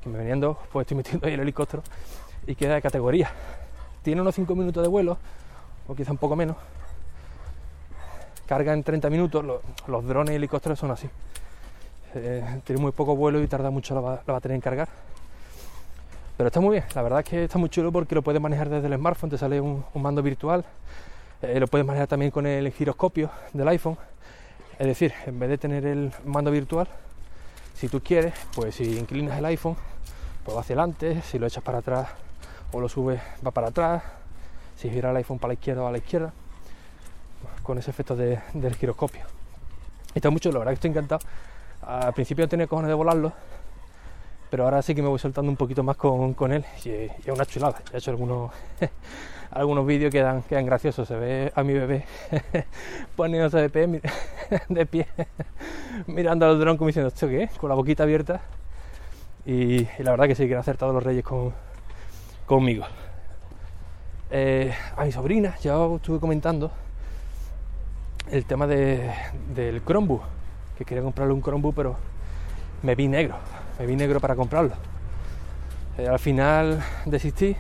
que 0.03 0.09
me 0.09 0.19
venían 0.19 0.41
dos, 0.41 0.57
pues 0.73 0.85
estoy 0.85 0.97
metiendo 0.97 1.29
ahí 1.29 1.35
el 1.35 1.41
helicóptero 1.41 1.85
y 2.45 2.57
queda 2.57 2.75
de 2.75 2.83
categoría. 2.83 3.31
Tiene 4.03 4.21
unos 4.21 4.35
5 4.35 4.53
minutos 4.57 4.83
de 4.83 4.89
vuelo, 4.89 5.19
o 5.87 5.95
quizá 5.95 6.11
un 6.11 6.19
poco 6.19 6.35
menos. 6.35 6.57
Carga 8.49 8.73
en 8.73 8.83
30 8.83 9.11
minutos, 9.11 9.45
los, 9.87 10.07
drones 10.07 10.33
y 10.33 10.37
helicópteros 10.37 10.79
son 10.79 10.91
así. 10.91 11.07
Eh, 12.15 12.43
tiene 12.65 12.81
muy 12.81 12.93
poco 12.93 13.15
vuelo 13.15 13.43
y 13.43 13.47
tarda 13.47 13.69
mucho 13.69 13.95
la, 13.95 14.33
batería 14.33 14.55
en 14.55 14.63
cargar. 14.63 14.89
Pero 16.35 16.47
está 16.47 16.59
muy 16.59 16.73
bien, 16.73 16.85
la 16.95 17.03
verdad 17.03 17.19
es 17.19 17.27
que 17.27 17.45
está 17.45 17.59
muy 17.59 17.69
chulo 17.69 17.93
porque 17.93 18.15
lo 18.15 18.23
puedes 18.23 18.41
manejar 18.41 18.71
desde 18.71 18.87
el 18.87 18.95
smartphone, 18.95 19.29
te 19.29 19.37
sale 19.37 19.61
un, 19.61 19.85
mando 19.97 20.23
virtual, 20.23 20.65
eh, 21.43 21.61
lo 21.61 21.67
puedes 21.67 21.87
manejar 21.87 22.09
también 22.09 22.31
con 22.31 22.47
el 22.47 22.73
giroscopio 22.73 23.29
del 23.53 23.69
iPhone. 23.69 23.99
Es 24.79 24.87
decir, 24.87 25.13
en 25.27 25.39
vez 25.39 25.51
de 25.51 25.59
tener 25.59 25.85
el 25.85 26.11
mando 26.25 26.51
virtual, 26.51 26.89
si 27.75 27.89
tú 27.89 28.01
quieres, 28.01 28.33
pues 28.55 28.77
si 28.77 28.99
inclinas 28.99 29.37
el 29.39 29.45
iPhone, 29.45 29.77
pues 30.43 30.57
va 30.57 30.63
hacia 30.63 30.73
adelante, 30.73 31.21
si 31.21 31.39
lo 31.39 31.47
echas 31.47 31.63
para 31.63 31.79
atrás 31.79 32.09
o 32.73 32.81
lo 32.81 32.89
subes, 32.89 33.21
va 33.47 33.51
para 33.51 33.69
atrás, 33.69 34.03
si 34.75 34.89
gira 34.89 35.11
el 35.11 35.17
iPhone 35.19 35.39
para 35.39 35.49
la 35.49 35.55
izquierda 35.55 35.83
va 35.83 35.91
a 35.91 35.93
la 35.93 35.99
izquierda, 35.99 36.33
con 37.63 37.79
ese 37.79 37.91
efecto 37.91 38.17
de, 38.17 38.39
del 38.55 38.75
giroscopio. 38.75 39.23
Está 40.15 40.31
mucho, 40.31 40.51
la 40.51 40.59
verdad 40.59 40.73
que 40.73 40.75
estoy 40.75 40.91
encantado. 40.91 41.21
Al 41.83 42.13
principio 42.13 42.45
no 42.45 42.49
tenía 42.49 42.67
cojones 42.67 42.89
de 42.89 42.95
volarlo, 42.95 43.33
pero 44.51 44.65
ahora 44.65 44.83
sí 44.83 44.95
que 44.95 45.03
me 45.03 45.09
voy 45.09 45.19
soltando 45.19 45.51
un 45.51 45.57
poquito 45.57 45.83
más 45.83 45.97
con, 45.97 46.35
con 46.35 46.53
él 46.53 46.65
y, 46.85 46.91
es 46.91 47.29
una 47.29 47.47
chulada. 47.47 47.81
He 47.93 47.99
hecho 47.99 48.11
algunos, 48.11 48.51
algunos 49.51 49.87
vídeos 49.87 50.11
que 50.11 50.21
dan, 50.21 50.43
quedan 50.43 50.67
graciosos. 50.67 51.07
Se 51.07 51.17
ve 51.17 51.53
a 51.55 51.63
mi 51.63 51.75
bebé 51.75 52.05
poniéndose 53.17 53.59
de 53.59 53.71
pie, 53.71 54.01
de 54.69 54.87
pie 54.87 55.07
mirando 56.07 56.47
al 56.47 56.59
dron 56.59 56.77
como 56.77 56.89
diciendo, 56.89 57.09
¿esto 57.09 57.29
qué? 57.29 57.49
Con 57.59 57.69
la 57.69 57.75
boquita 57.75 58.03
abierta. 58.03 58.41
Y, 59.45 59.83
y, 59.83 59.89
la 59.99 60.11
verdad 60.11 60.27
que 60.27 60.35
sí 60.35 60.47
que 60.47 60.55
han 60.55 60.61
acertado 60.61 60.93
los 60.93 61.03
reyes 61.03 61.25
con, 61.25 61.55
conmigo. 62.47 62.85
Eh, 64.31 64.75
a 64.97 65.05
mi 65.05 65.13
sobrina 65.13 65.57
ya 65.59 65.79
os 65.79 65.97
estuve 65.97 66.21
comentando 66.21 66.71
el 68.31 68.45
tema 68.45 68.67
de, 68.67 69.11
del 69.55 69.83
Chromebook, 69.85 70.23
que 70.77 70.85
quería 70.85 71.03
comprarle 71.03 71.35
un 71.35 71.43
Chromebook, 71.43 71.75
pero 71.75 71.97
me 72.83 72.95
vi 72.95 73.09
negro, 73.09 73.37
me 73.79 73.87
vi 73.87 73.97
negro 73.97 74.21
para 74.21 74.37
comprarlo. 74.37 74.75
Eh, 75.97 76.07
al 76.07 76.19
final 76.19 76.83
desistí, 77.07 77.57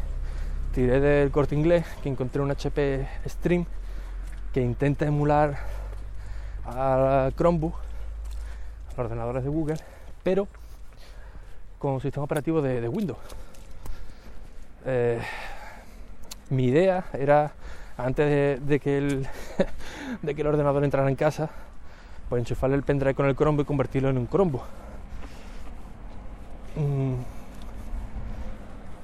tiré 0.75 1.01
del 1.01 1.31
corte 1.31 1.55
inglés, 1.55 1.85
que 2.03 2.09
encontré 2.09 2.43
un 2.43 2.51
HP 2.51 3.07
Stream 3.27 3.65
que 4.53 4.61
intenta 4.61 5.07
emular 5.07 5.59
a 6.65 7.31
Chromebook, 7.37 7.75
a 7.75 8.91
los 8.91 8.99
ordenadores 8.99 9.45
de 9.45 9.51
Google, 9.51 9.79
pero 10.23 10.49
con 11.79 11.93
un 11.93 12.01
sistema 12.01 12.25
operativo 12.25 12.61
de, 12.61 12.89
Windows. 12.89 13.19
Eh, 14.85 15.21
mi 16.51 16.67
idea 16.67 17.05
era, 17.13 17.53
antes 17.97 18.61
de, 18.65 18.81
que 18.81 18.99
el, 18.99 19.29
de 20.23 20.35
que 20.35 20.41
el 20.43 20.47
ordenador 20.47 20.85
entrara 20.85 21.09
en 21.09 21.17
casa, 21.17 21.51
pues 22.29 22.41
enchufarle 22.41 22.77
el 22.77 22.83
pendrive 22.83 23.15
con 23.15 23.27
el 23.27 23.37
Chromebook 23.37 23.65
y 23.65 23.67
convertirlo 23.67 24.09
en 24.11 24.19
un 24.19 24.29
Chromebook. 24.29 24.63
Mm. 26.77 27.15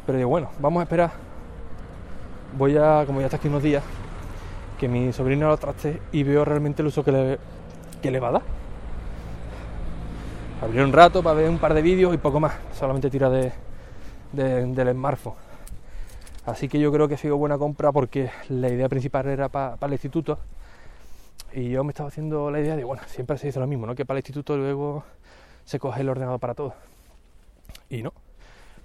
Pero 0.07 0.19
digo, 0.19 0.31
bueno, 0.31 0.51
vamos 0.59 0.81
a 0.81 0.83
esperar. 0.85 1.13
Voy 2.57 2.77
a, 2.77 3.05
como 3.07 3.21
ya 3.21 3.27
está 3.27 3.39
aquí 3.39 3.49
unos 3.49 3.63
días, 3.63 3.83
que 4.79 4.89
mi 4.89 5.13
sobrino 5.13 5.49
lo 5.49 5.57
traste 5.57 6.01
y 6.13 6.23
veo 6.23 6.45
realmente 6.45 6.83
el 6.83 6.89
uso 6.89 7.05
que 7.05 7.13
le, 7.13 7.39
que 8.03 8.11
le 8.11 8.21
va 8.21 8.29
a 8.29 8.33
dar. 8.33 8.43
Abrir 10.63 10.83
un 10.83 10.93
rato 10.93 11.23
para 11.23 11.37
ver 11.37 11.49
un 11.49 11.59
par 11.59 11.75
de 11.75 11.83
vídeos 11.83 12.15
y 12.15 12.19
poco 12.19 12.41
más. 12.41 12.55
Solamente 12.79 13.11
tira 13.11 13.29
de, 13.29 13.53
de, 14.33 14.67
del 14.67 14.93
smartphone. 14.93 15.35
Así 16.47 16.69
que 16.69 16.79
yo 16.79 16.93
creo 16.93 17.09
que 17.09 17.15
ha 17.15 17.19
sido 17.19 17.39
buena 17.39 17.57
compra 17.57 17.91
porque 17.91 18.31
la 18.51 18.69
idea 18.69 18.89
principal 18.89 19.27
era 19.27 19.49
para 19.49 19.77
pa 19.77 19.87
el 19.87 19.93
instituto. 19.93 20.39
Y 21.57 21.71
yo 21.71 21.85
me 21.85 21.93
estaba 21.93 22.09
haciendo 22.09 22.51
la 22.51 22.61
idea 22.61 22.75
de, 22.75 22.83
bueno, 22.83 23.03
siempre 23.07 23.39
se 23.39 23.47
dice 23.47 23.61
lo 23.61 23.69
mismo, 23.69 23.87
¿no? 23.87 23.95
Que 23.95 24.05
para 24.05 24.19
el 24.19 24.23
instituto 24.23 24.57
luego 24.57 25.05
se 25.65 25.79
coge 25.79 26.01
el 26.01 26.09
ordenador 26.09 26.41
para 26.41 26.55
todo. 26.55 26.75
Y 27.89 28.03
no, 28.03 28.13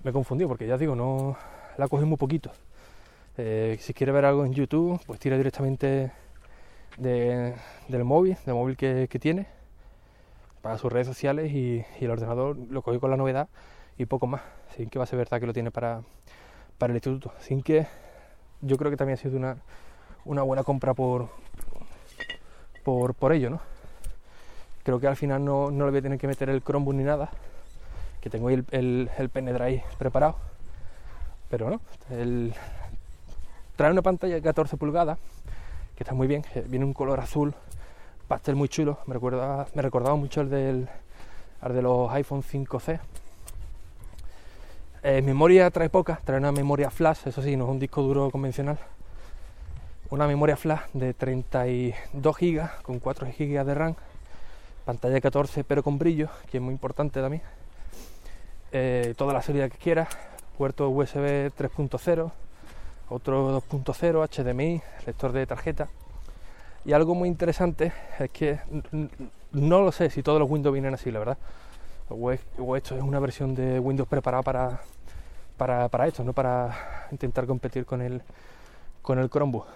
me 0.03 0.11
confundí 0.11 0.45
porque 0.45 0.67
ya 0.67 0.77
digo, 0.77 0.95
no 0.95 1.35
la 1.77 1.87
cogí 1.87 2.05
muy 2.05 2.17
poquito. 2.17 2.51
Eh, 3.37 3.77
si 3.79 3.95
quiere 3.95 4.11
ver 4.11 4.25
algo 4.25 4.45
en 4.45 4.53
YouTube, 4.53 5.01
pues 5.07 5.19
tira 5.19 5.35
directamente 5.35 6.11
de, 6.97 7.55
del 7.87 8.03
móvil, 8.03 8.37
del 8.45 8.53
móvil 8.53 8.77
que, 8.77 9.07
tiene, 9.19 9.47
para 10.61 10.77
sus 10.77 10.93
redes 10.93 11.07
sociales 11.07 11.51
y, 11.51 11.83
el 11.99 12.11
ordenador 12.11 12.55
lo 12.69 12.83
cogí 12.83 12.99
con 12.99 13.09
la 13.09 13.17
novedad 13.17 13.49
y 13.97 14.05
poco 14.05 14.27
más. 14.27 14.41
Así 14.69 14.85
que 14.85 14.99
va 14.99 15.05
a 15.05 15.07
ser 15.07 15.17
verdad 15.17 15.39
que 15.39 15.47
lo 15.47 15.53
tiene 15.53 15.71
para, 15.71 16.03
para 16.77 16.91
el 16.91 16.97
instituto. 16.97 17.33
Así 17.39 17.59
que 17.63 17.87
yo 18.61 18.77
creo 18.77 18.91
que 18.91 18.97
también 18.97 19.17
ha 19.17 19.21
sido 19.21 19.37
una, 19.37 19.57
una 20.23 20.43
buena 20.43 20.63
compra 20.63 20.93
por, 20.93 21.29
por, 22.83 23.13
por 23.13 23.33
ello, 23.33 23.49
¿no? 23.49 23.61
Creo 24.83 24.99
que 24.99 25.07
al 25.07 25.15
final 25.15 25.43
no, 25.43 25.71
no 25.71 25.85
le 25.85 25.91
voy 25.91 25.99
a 25.99 26.03
tener 26.03 26.19
que 26.19 26.27
meter 26.27 26.49
el 26.49 26.63
Chromebook 26.63 26.95
ni 26.95 27.03
nada, 27.03 27.29
que 28.21 28.29
tengo 28.29 28.47
ahí 28.47 28.55
el, 28.55 28.65
el, 28.71 29.09
el 29.17 29.29
pendrive 29.29 29.83
preparado. 29.97 30.35
Pero 31.49 31.69
no, 31.69 31.81
el, 32.11 32.53
trae 33.75 33.91
una 33.91 34.01
pantalla 34.01 34.35
de 34.35 34.41
14 34.41 34.77
pulgadas, 34.77 35.17
que 35.95 36.03
está 36.03 36.13
muy 36.13 36.27
bien, 36.27 36.43
viene 36.67 36.85
un 36.85 36.93
color 36.93 37.19
azul, 37.19 37.53
pastel 38.27 38.55
muy 38.55 38.69
chulo, 38.69 38.99
me, 39.05 39.13
recuerda, 39.13 39.67
me 39.73 39.81
recordaba 39.81 40.15
mucho 40.15 40.41
el, 40.41 40.49
del, 40.49 40.89
el 41.63 41.73
de 41.73 41.81
los 41.81 42.11
iPhone 42.11 42.43
5C. 42.43 42.99
Eh, 45.01 45.21
memoria 45.21 45.71
trae 45.71 45.89
poca, 45.89 46.19
trae 46.25 46.39
una 46.39 46.51
memoria 46.51 46.89
flash, 46.89 47.19
eso 47.25 47.41
sí, 47.41 47.55
no 47.55 47.63
es 47.65 47.69
un 47.69 47.79
disco 47.79 48.01
duro 48.01 48.29
convencional. 48.29 48.77
Una 50.11 50.25
memoria 50.25 50.57
flash 50.57 50.81
de 50.93 51.13
32 51.13 52.35
GB 52.35 52.81
con 52.81 52.97
4 52.97 53.27
GB 53.27 53.63
de 53.63 53.75
RAM, 53.75 53.95
pantalla 54.83 55.13
de 55.13 55.21
14 55.21 55.63
pero 55.63 55.83
con 55.83 55.99
brillo, 55.99 56.29
que 56.49 56.57
es 56.57 56.63
muy 56.63 56.73
importante 56.73 57.21
también. 57.21 57.43
Eh, 58.71 59.13
toda 59.17 59.33
la 59.33 59.43
seguridad 59.43 59.69
que 59.69 59.77
quieras, 59.77 60.07
puerto 60.57 60.89
USB 60.89 61.51
3.0, 61.55 62.31
otro 63.09 63.61
2.0 63.61 64.27
HDMI, 64.27 64.81
lector 65.05 65.31
de 65.31 65.45
tarjeta. 65.45 65.89
Y 66.85 66.93
algo 66.93 67.13
muy 67.13 67.29
interesante 67.29 67.93
es 68.17 68.31
que 68.31 68.59
no 69.51 69.81
lo 69.81 69.91
sé 69.91 70.09
si 70.09 70.23
todos 70.23 70.39
los 70.39 70.49
Windows 70.49 70.73
vienen 70.73 70.95
así, 70.95 71.11
la 71.11 71.19
verdad. 71.19 71.37
O, 72.09 72.31
esto 72.75 72.95
es 72.95 73.03
una 73.03 73.19
versión 73.19 73.53
de 73.53 73.79
Windows 73.79 74.09
preparada 74.09 74.41
para, 74.41 74.81
para, 75.55 75.87
para, 75.87 76.07
esto, 76.07 76.23
no 76.23 76.33
para 76.33 77.07
intentar 77.11 77.45
competir 77.45 77.85
con 77.85 78.01
el, 78.01 78.23
con 79.03 79.19
el 79.19 79.29
Chromebook. 79.29 79.67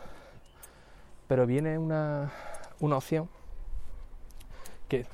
Pero 1.27 1.45
viene 1.45 1.77
una, 1.77 2.31
una 2.79 2.97
opción 2.97 3.29
que 4.87 5.05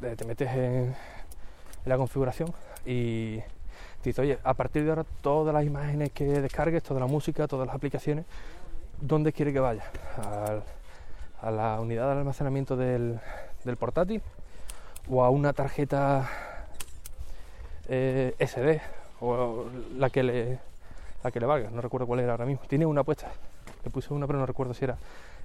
te 0.00 0.24
metes 0.24 0.50
en, 0.50 0.94
la 1.84 1.96
configuración 1.96 2.52
y 2.84 3.38
te 4.02 4.10
dice, 4.10 4.22
oye, 4.22 4.38
a 4.42 4.54
partir 4.54 4.84
de 4.84 4.90
ahora 4.90 5.04
todas 5.22 5.54
las 5.54 5.64
imágenes 5.64 6.12
que 6.12 6.24
descargues, 6.24 6.82
toda 6.82 7.00
la 7.00 7.06
música, 7.06 7.46
todas 7.46 7.66
las 7.66 7.76
aplicaciones, 7.76 8.24
¿dónde 9.00 9.32
quiere 9.32 9.52
que 9.52 9.60
vaya? 9.60 9.84
a 11.40 11.50
la 11.50 11.78
unidad 11.78 12.06
de 12.06 12.20
almacenamiento 12.20 12.74
del, 12.74 13.20
portátil 13.78 14.22
o 15.10 15.22
a 15.22 15.28
una 15.28 15.52
tarjeta 15.52 16.26
eh, 17.86 18.34
SD 18.38 18.80
o 19.20 19.66
la 19.98 20.08
que 20.08 20.22
le 20.22 20.58
la 21.22 21.30
que 21.30 21.40
le 21.40 21.46
valga, 21.46 21.70
no 21.70 21.80
recuerdo 21.80 22.06
cuál 22.06 22.20
era 22.20 22.32
ahora 22.32 22.44
mismo. 22.44 22.66
Tiene 22.66 22.84
una 22.84 23.02
puesta, 23.02 23.30
le 23.82 23.90
puse 23.90 24.12
una 24.12 24.26
pero 24.26 24.38
no 24.38 24.46
recuerdo 24.46 24.74
si 24.74 24.84
era 24.84 24.96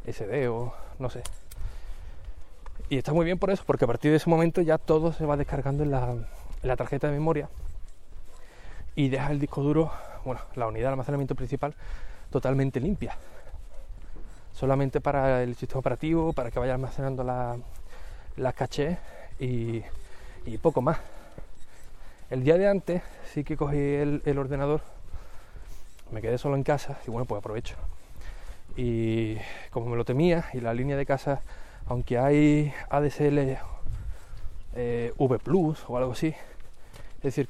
SD 0.06 0.48
o 0.50 0.74
no 1.00 1.10
sé. 1.10 1.24
Y 2.90 2.98
está 2.98 3.14
muy 3.14 3.24
bien 3.24 3.38
por 3.38 3.52
eso, 3.52 3.64
porque 3.68 3.86
a 3.86 3.88
partir 3.88 4.10
de 4.10 4.18
ese 4.18 4.30
momento 4.30 4.62
ya 4.62 4.80
todo 4.80 5.14
se 5.14 5.24
va 5.24 5.38
descargando 5.38 5.84
en 5.84 5.92
la, 5.92 6.76
tarjeta 6.76 7.06
de 7.08 7.14
memoria 7.14 7.48
y 8.96 9.10
deja 9.10 9.32
el 9.32 9.40
disco 9.40 9.62
duro, 9.62 9.92
bueno, 10.26 10.42
la 10.56 10.68
unidad 10.68 10.88
de 10.88 10.94
almacenamiento 10.94 11.36
principal 11.36 11.76
totalmente 12.32 12.80
limpia. 12.80 13.16
Solamente 14.54 15.02
para 15.02 15.44
el 15.44 15.56
sistema 15.56 15.80
operativo, 15.80 16.34
para 16.34 16.50
que 16.50 16.58
vaya 16.58 16.74
almacenando 16.74 17.24
la, 17.24 17.58
la 18.38 18.54
caché 18.54 18.98
y, 19.40 19.84
poco 20.62 20.82
más. 20.82 20.98
El 22.32 22.44
día 22.44 22.58
de 22.58 22.68
antes 22.68 23.04
sí 23.32 23.44
que 23.44 23.56
cogí 23.56 23.78
el, 23.78 24.24
el 24.26 24.38
ordenador, 24.40 24.82
me 26.12 26.22
quedé 26.22 26.40
solo 26.40 26.56
en 26.56 26.64
casa 26.64 26.98
y 27.08 27.12
bueno, 27.12 27.26
pues 27.26 27.38
aprovecho. 27.38 27.76
Y 28.78 29.38
como 29.72 29.88
me 29.88 29.98
lo 29.98 30.06
temía 30.06 30.46
y 30.54 30.62
la 30.62 30.74
línea 30.74 30.96
de 30.96 31.06
casa 31.06 31.42
aunque 31.90 32.20
hay 32.20 32.72
ADSL 32.90 33.58
eh, 34.76 35.14
V 35.18 35.40
Plus 35.40 35.84
o 35.88 35.98
algo 35.98 36.12
así, 36.12 36.28
es 36.28 37.24
decir, 37.24 37.50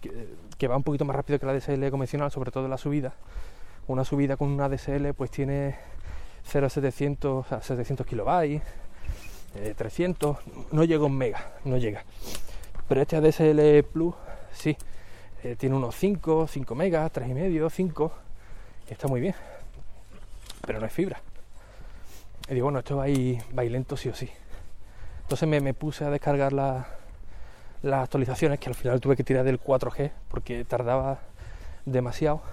que, 0.58 0.68
va 0.68 0.78
un 0.78 0.84
poquito 0.84 1.06
más 1.06 1.16
rápido 1.16 1.38
que 1.40 1.46
la 1.46 1.52
ADSL 1.52 1.90
convencional, 1.92 2.32
sobre 2.32 2.50
todo 2.50 2.64
en 2.64 2.72
la 2.72 2.78
subida. 2.78 3.14
Una 3.88 4.06
subida 4.06 4.38
con 4.38 4.50
una 4.50 4.66
ADSL 4.66 5.14
pues 5.14 5.30
tiene 5.30 5.76
0,700 6.46 7.52
a 7.52 7.62
700 7.62 8.08
kilobytes, 8.08 8.64
300, 9.76 10.38
eh, 10.38 10.42
no 10.72 10.86
llega 10.86 11.04
un 11.04 11.18
mega, 11.18 11.52
no 11.66 11.78
llega. 11.78 12.06
Pero 12.88 13.02
este 13.02 13.18
ADSL 13.18 13.84
Plus 13.92 14.16
sí, 14.54 14.78
eh, 15.44 15.56
tiene 15.58 15.76
unos 15.76 15.96
5, 15.96 16.48
5 16.48 16.76
megas, 16.76 17.12
3,5, 17.12 17.70
5, 17.70 18.12
está 18.90 19.08
muy 19.10 19.20
bien, 19.20 19.36
pero 20.70 20.80
no 20.80 20.86
es 20.86 20.94
fibra. 20.94 21.20
Y 22.48 22.54
digo, 22.54 22.66
bueno, 22.66 22.78
esto 22.78 22.98
va 22.98 23.06
a 23.06 23.10
ir, 23.10 23.44
lento 23.56 23.98
sí 23.98 24.08
o 24.08 24.14
sí. 24.14 24.30
Entonces 25.24 25.50
me, 25.50 25.74
puse 25.74 26.06
a 26.06 26.12
descargar 26.12 26.54
las 26.54 26.86
actualizaciones, 27.84 28.60
que 28.60 28.70
al 28.70 28.76
final 28.76 29.02
tuve 29.02 29.16
que 29.16 29.24
tirar 29.24 29.44
del 29.44 29.60
4G 29.60 30.12
porque 30.30 30.64
tardaba 30.66 31.22
demasiado. 31.86 32.44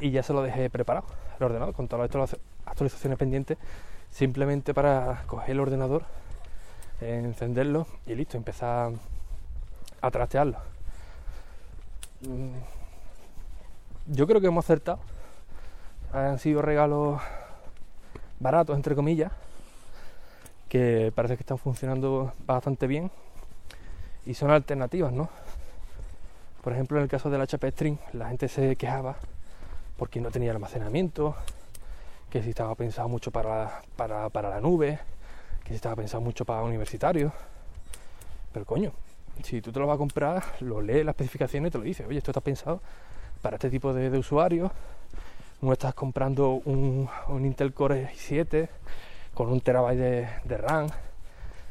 Y 0.00 0.12
ya 0.12 0.22
se 0.22 0.32
lo 0.32 0.40
dejé 0.40 0.70
preparado, 0.70 1.04
el 1.38 1.44
ordenador, 1.44 1.74
con 1.74 1.88
todas 1.88 2.10
las 2.14 2.36
actualizaciones 2.64 3.18
pendientes, 3.18 3.58
simplemente 4.10 4.72
para 4.72 5.24
coger 5.26 5.50
el 5.50 5.60
ordenador, 5.60 6.06
encenderlo 7.02 7.86
y 8.06 8.14
listo, 8.14 8.38
empezar 8.38 8.92
a 10.00 10.10
trastearlo. 10.10 10.56
Mm, 12.22 12.54
yo 14.06 14.26
creo 14.26 14.40
que 14.40 14.46
hemos 14.46 14.64
acertado. 14.64 15.00
Han 16.14 16.38
sido 16.38 16.62
regalos 16.62 17.20
baratos, 18.38 18.76
entre 18.76 18.94
comillas, 18.94 19.32
que 20.68 21.10
parece 21.12 21.36
que 21.36 21.42
están 21.42 21.58
funcionando 21.58 22.32
bastante 22.46 22.86
bien 22.86 23.10
y 24.24 24.34
son 24.34 24.52
alternativas, 24.52 25.12
¿no? 25.12 25.28
Por 26.62 26.72
ejemplo, 26.72 26.98
en 26.98 27.02
el 27.02 27.08
caso 27.08 27.30
del 27.30 27.40
HP 27.40 27.68
String, 27.72 27.98
la 28.12 28.28
gente 28.28 28.46
se 28.46 28.76
quejaba 28.76 29.16
porque 29.96 30.20
no 30.20 30.30
tenía 30.30 30.52
almacenamiento, 30.52 31.34
que 32.30 32.44
si 32.44 32.50
estaba 32.50 32.76
pensado 32.76 33.08
mucho 33.08 33.32
para, 33.32 33.82
para, 33.96 34.28
para 34.28 34.50
la 34.50 34.60
nube, 34.60 35.00
que 35.64 35.70
si 35.70 35.74
estaba 35.74 35.96
pensado 35.96 36.20
mucho 36.20 36.44
para 36.44 36.62
universitarios. 36.62 37.32
Pero 38.52 38.64
coño, 38.64 38.92
si 39.42 39.60
tú 39.60 39.72
te 39.72 39.80
lo 39.80 39.88
vas 39.88 39.96
a 39.96 39.98
comprar, 39.98 40.44
lo 40.60 40.80
lees 40.80 41.04
las 41.04 41.14
especificaciones 41.14 41.70
y 41.70 41.72
te 41.72 41.78
lo 41.78 41.84
dice, 41.84 42.06
oye, 42.06 42.18
esto 42.18 42.30
está 42.30 42.40
pensado 42.40 42.80
para 43.42 43.56
este 43.56 43.68
tipo 43.68 43.92
de 43.92 44.16
usuarios, 44.16 44.70
no 45.64 45.72
estás 45.72 45.94
comprando 45.94 46.60
un, 46.66 47.08
Intel 47.40 47.72
Core 47.72 48.10
i7 48.12 48.68
con 49.32 49.48
un 49.48 49.60
terabyte 49.60 50.42
de, 50.44 50.56
RAM, 50.58 50.88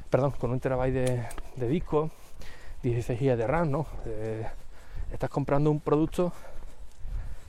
perdón, 0.10 0.32
con 0.32 0.51
un 0.51 0.60
terabyte 0.60 1.27
de, 1.56 1.67
disco, 1.67 2.10
16 2.82 3.19
GB 3.19 3.38
de 3.38 3.47
RAM, 3.47 3.71
¿no? 3.71 3.86
Eh, 4.06 4.47
estás 5.12 5.29
comprando 5.29 5.69
un 5.69 5.79
producto 5.79 6.34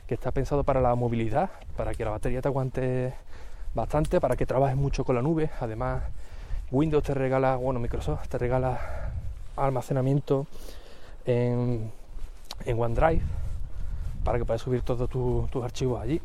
que 0.06 0.14
está 0.14 0.30
pensado 0.32 0.64
para 0.64 0.80
la 0.82 0.94
movilidad, 0.94 1.50
para 1.76 1.94
que 1.94 2.04
la 2.04 2.10
batería 2.10 2.42
te 2.42 2.48
aguante 2.48 3.14
bastante, 3.74 4.20
para 4.20 4.36
que 4.36 4.44
trabajes 4.44 4.76
mucho 4.76 5.04
con 5.04 5.16
la 5.16 5.22
nube. 5.22 5.50
Además, 5.60 6.02
Windows 6.70 7.04
te 7.04 7.14
regala, 7.14 7.56
bueno, 7.56 7.80
Microsoft 7.80 8.28
te 8.28 8.36
regala 8.36 9.12
almacenamiento 9.56 10.46
en, 11.24 11.90
en 12.66 12.80
OneDrive 12.80 13.22
para 14.24 14.38
que 14.38 14.44
puedas 14.44 14.60
subir 14.60 14.82
todos 14.82 15.08
tus 15.08 15.64
archivos 15.64 16.02
allí. 16.02 16.20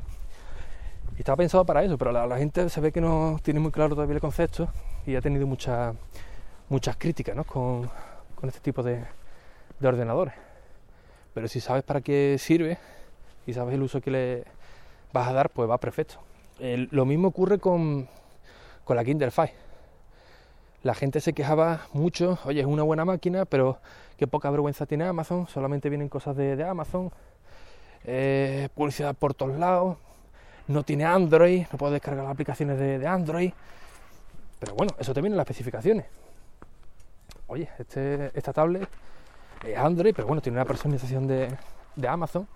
Y 1.19 1.21
estaba 1.21 1.36
pensado 1.36 1.65
para 1.65 1.84
eso, 1.84 1.97
pero 1.97 2.13
la, 2.13 2.38
gente 2.38 2.69
se 2.69 2.79
ve 2.79 2.93
que 2.93 3.01
no 3.01 3.41
tiene 3.43 3.60
muy 3.60 3.71
claro 3.71 3.93
todavía 3.93 4.15
el 4.15 4.21
concepto 4.21 4.69
y 5.05 5.17
ha 5.17 5.21
tenido 5.21 5.45
muchas 5.45 5.93
muchas 6.69 6.95
críticas 6.95 7.36
con, 7.45 7.91
este 8.43 8.62
tipo 8.62 8.82
de, 8.84 9.03
ordenadores. 9.84 10.34
Pero 11.34 11.49
si 11.49 11.60
sabes 11.60 11.84
para 11.84 11.99
qué 11.99 12.38
sirve 12.39 12.77
y 13.45 13.51
sabes 13.51 13.73
el 13.73 13.82
uso 13.82 13.99
que 13.99 14.12
le 14.12 14.45
vas 15.12 15.27
a 15.27 15.34
dar, 15.34 15.49
pues 15.49 15.69
va 15.69 15.77
perfecto. 15.77 16.15
lo 16.58 17.03
mismo 17.03 17.27
ocurre 17.27 17.60
con, 17.60 18.08
con 18.86 18.95
la 18.95 19.03
Kindle 19.03 19.32
Fire. 19.32 19.51
La 20.84 20.95
gente 20.95 21.19
se 21.19 21.34
quejaba 21.34 21.82
mucho, 21.91 22.39
oye, 22.45 22.62
es 22.62 22.65
una 22.65 22.84
buena 22.84 23.03
máquina, 23.03 23.43
pero 23.43 23.79
qué 24.15 24.25
poca 24.25 24.49
vergüenza 24.51 24.86
tiene 24.86 25.03
Amazon, 25.03 25.49
solamente 25.49 25.89
vienen 25.89 26.08
cosas 26.08 26.38
de, 26.38 26.63
Amazon, 26.63 27.12
eh, 28.05 28.69
publicidad 28.73 29.13
por 29.17 29.34
todos 29.34 29.60
lados, 29.60 29.97
no 30.69 30.84
tiene 30.84 31.03
Android, 31.03 31.65
no 31.71 31.77
puedo 31.79 31.91
descargar 31.91 32.23
las 32.23 32.34
aplicaciones 32.34 32.77
de, 32.77 33.05
Android. 33.05 33.51
Pero 34.60 34.75
bueno, 34.75 34.93
eso 34.99 35.13
viene 35.13 35.29
en 35.29 35.38
las 35.38 35.45
especificaciones. 35.45 36.05
Oye, 37.47 37.67
este, 37.79 38.32
esta 38.36 38.53
tablet 38.53 38.88
es 39.65 39.77
Android, 39.77 40.13
pero 40.15 40.27
bueno, 40.27 40.41
tiene 40.43 40.60
una 40.60 40.65
personalización 40.65 41.25
de, 41.25 41.58
Amazon. 42.08 42.47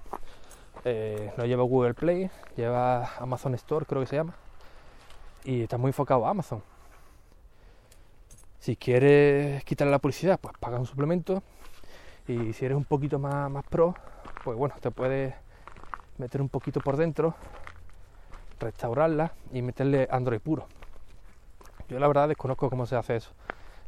Eh, 0.86 1.34
no 1.38 1.46
lleva 1.46 1.64
Google 1.64 1.96
Play, 1.96 2.30
lleva 2.56 3.16
Amazon 3.18 3.56
Store, 3.56 3.86
creo 3.88 4.02
que 4.02 4.08
se 4.08 4.18
llama. 4.18 4.36
Y 5.44 5.64
está 5.64 5.80
muy 5.80 5.90
enfocado 5.90 6.28
a 6.28 6.30
Amazon. 6.30 6.62
Si 8.60 8.76
quieres 8.76 9.64
quitarle 9.64 9.90
la 9.90 10.00
publicidad, 10.00 10.40
pues 10.40 10.54
paga 10.60 10.78
un 10.78 10.86
suplemento. 10.86 11.42
Y 12.28 12.54
si 12.54 12.64
eres 12.64 12.78
un 12.78 12.86
poquito 12.86 13.18
más, 13.18 13.50
más 13.50 13.66
pro, 13.66 13.96
pues 14.44 14.56
bueno, 14.56 14.76
te 14.80 14.92
puedes 14.92 15.34
meter 16.20 16.42
un 16.42 16.50
poquito 16.50 16.80
por 16.80 16.96
dentro 16.96 17.36
restaurarla 18.64 19.34
y 19.52 19.62
meterle 19.62 20.08
Android 20.10 20.40
puro. 20.40 20.68
Yo 21.90 22.00
la 22.00 22.08
verdad 22.08 22.28
desconozco 22.28 22.70
cómo 22.70 22.86
se 22.86 22.96
hace 22.96 23.18
eso. 23.18 23.32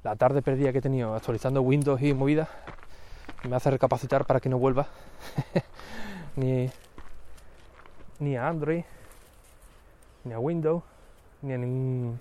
La 0.03 0.15
tarde 0.15 0.41
perdida 0.41 0.71
que 0.71 0.79
he 0.79 0.81
tenido 0.81 1.15
actualizando 1.15 1.61
Windows 1.61 2.01
y 2.01 2.13
movidas 2.13 2.49
me 3.43 3.55
hace 3.55 3.71
recapacitar 3.71 4.25
para 4.25 4.39
que 4.39 4.49
no 4.49 4.57
vuelva 4.57 4.87
ni, 6.35 6.69
ni 8.19 8.35
a 8.35 8.47
Android, 8.47 8.83
ni 10.23 10.33
a 10.33 10.39
Windows, 10.39 10.83
ni 11.41 11.53
a, 11.53 11.57
ningún, 11.57 12.19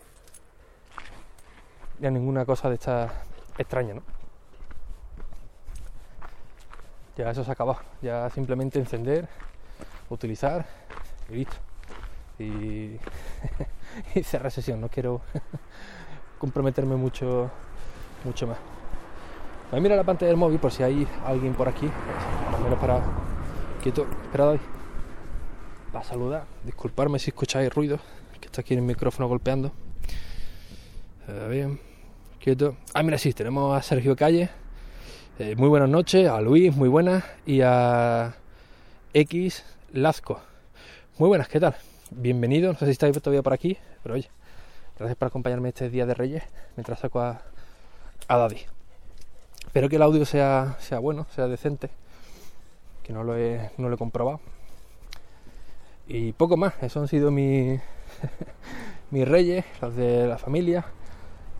ni 1.98 2.06
a 2.06 2.10
ninguna 2.10 2.44
cosa 2.44 2.68
de 2.68 2.76
esta 2.76 3.12
extraña, 3.58 3.94
¿no? 3.94 4.02
Ya 7.16 7.30
eso 7.30 7.44
se 7.44 7.52
acabó. 7.52 7.76
Ya 8.02 8.28
simplemente 8.30 8.78
encender, 8.78 9.28
utilizar 10.10 10.66
y 11.30 11.34
listo 11.34 11.56
y, 12.38 12.98
y 14.14 14.22
cerrar 14.22 14.50
sesión. 14.50 14.80
No 14.80 14.88
quiero 14.88 15.20
comprometerme 16.38 16.96
mucho, 16.96 17.50
mucho 18.24 18.46
más. 18.46 18.58
A 19.72 19.80
mirar 19.80 19.98
la 19.98 20.04
pantalla 20.04 20.28
del 20.28 20.36
móvil 20.36 20.58
por 20.58 20.70
si 20.70 20.82
hay 20.82 21.06
alguien 21.24 21.54
por 21.54 21.68
aquí. 21.68 21.90
Al 22.54 22.62
menos 22.62 22.78
para 22.78 23.00
quieto. 23.82 24.06
Esperad 24.24 24.56
para 25.92 26.04
saludar. 26.04 26.44
Disculparme 26.64 27.18
si 27.18 27.30
escucháis 27.30 27.72
ruido, 27.72 27.98
que 28.40 28.46
está 28.46 28.62
aquí 28.62 28.74
el 28.74 28.82
micrófono 28.82 29.28
golpeando. 29.28 29.72
A 31.28 31.46
ver, 31.46 31.70
quieto. 32.40 32.76
Ah, 32.92 33.02
mira, 33.02 33.16
sí, 33.16 33.32
tenemos 33.32 33.76
a 33.76 33.80
Sergio 33.80 34.16
Calle. 34.16 34.50
Eh, 35.38 35.54
muy 35.56 35.68
buenas 35.68 35.88
noches, 35.88 36.28
a 36.28 36.40
Luis, 36.40 36.74
muy 36.74 36.88
buenas, 36.88 37.24
y 37.46 37.60
a 37.62 38.34
X 39.12 39.64
Lazco. 39.92 40.40
Muy 41.18 41.28
buenas, 41.28 41.48
¿qué 41.48 41.60
tal? 41.60 41.76
Bienvenido, 42.16 42.72
no 42.72 42.78
sé 42.78 42.84
si 42.84 42.92
estáis 42.92 43.20
todavía 43.20 43.42
por 43.42 43.52
aquí, 43.52 43.76
pero 44.04 44.14
oye, 44.14 44.30
gracias 44.96 45.16
por 45.16 45.26
acompañarme 45.26 45.70
este 45.70 45.90
día 45.90 46.06
de 46.06 46.14
Reyes 46.14 46.44
mientras 46.76 47.00
saco 47.00 47.20
a, 47.20 47.42
a 48.28 48.36
Daddy. 48.36 48.60
Espero 49.66 49.88
que 49.88 49.96
el 49.96 50.02
audio 50.02 50.24
sea, 50.24 50.76
sea 50.78 51.00
bueno, 51.00 51.26
sea 51.34 51.48
decente, 51.48 51.90
que 53.02 53.12
no 53.12 53.24
lo 53.24 53.36
he, 53.36 53.68
no 53.78 53.88
lo 53.88 53.96
he 53.96 53.98
comprobado. 53.98 54.38
Y 56.06 56.32
poco 56.34 56.56
más, 56.56 56.74
esos 56.82 57.02
han 57.02 57.08
sido 57.08 57.32
mis, 57.32 57.80
mis 59.10 59.26
reyes, 59.26 59.64
los 59.80 59.96
de 59.96 60.28
la 60.28 60.38
familia, 60.38 60.84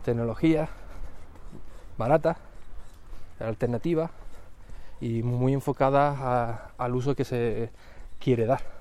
tecnología 0.05 0.69
barata, 1.97 2.37
alternativa 3.41 4.09
y 5.01 5.21
muy 5.21 5.51
enfocada 5.51 6.71
al 6.77 6.95
uso 6.95 7.13
que 7.13 7.25
se 7.25 7.71
quiere 8.19 8.45
dar. 8.45 8.74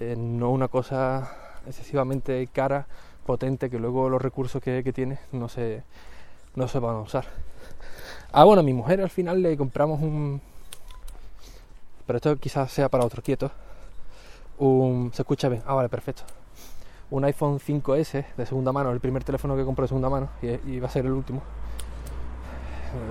Eh, 0.00 0.14
no 0.16 0.50
una 0.50 0.68
cosa 0.68 1.30
excesivamente 1.66 2.48
cara, 2.52 2.86
potente, 3.24 3.70
que 3.70 3.78
luego 3.78 4.08
los 4.08 4.20
recursos 4.20 4.62
que, 4.62 4.92
tiene 4.92 5.18
no 5.32 5.48
se, 5.48 5.82
no 6.54 6.68
se 6.68 6.78
van 6.78 6.96
a 6.96 7.00
usar. 7.00 7.24
Ah, 8.32 8.44
bueno, 8.44 8.60
a 8.60 8.62
mi 8.62 8.72
mujer 8.72 9.00
al 9.00 9.10
final 9.10 9.42
le 9.42 9.56
compramos 9.56 10.00
un... 10.00 10.40
Pero 12.06 12.16
esto 12.16 12.36
quizás 12.36 12.70
sea 12.70 12.88
para 12.88 13.04
otro 13.04 13.22
quieto. 13.22 13.50
Un... 14.58 15.10
¿Se 15.14 15.22
escucha 15.22 15.48
bien? 15.48 15.62
Ah, 15.66 15.74
vale, 15.74 15.88
perfecto. 15.88 16.24
Un 17.10 17.24
iPhone 17.24 17.58
5S 17.58 18.24
de 18.36 18.46
segunda 18.46 18.72
mano, 18.72 18.90
el 18.90 19.00
primer 19.00 19.24
teléfono 19.24 19.56
que 19.56 19.64
compré 19.64 19.84
de 19.84 19.88
segunda 19.88 20.08
mano 20.08 20.28
y, 20.42 20.80
va 20.80 20.88
a 20.88 20.90
ser 20.90 21.06
el 21.06 21.12
último. 21.12 21.42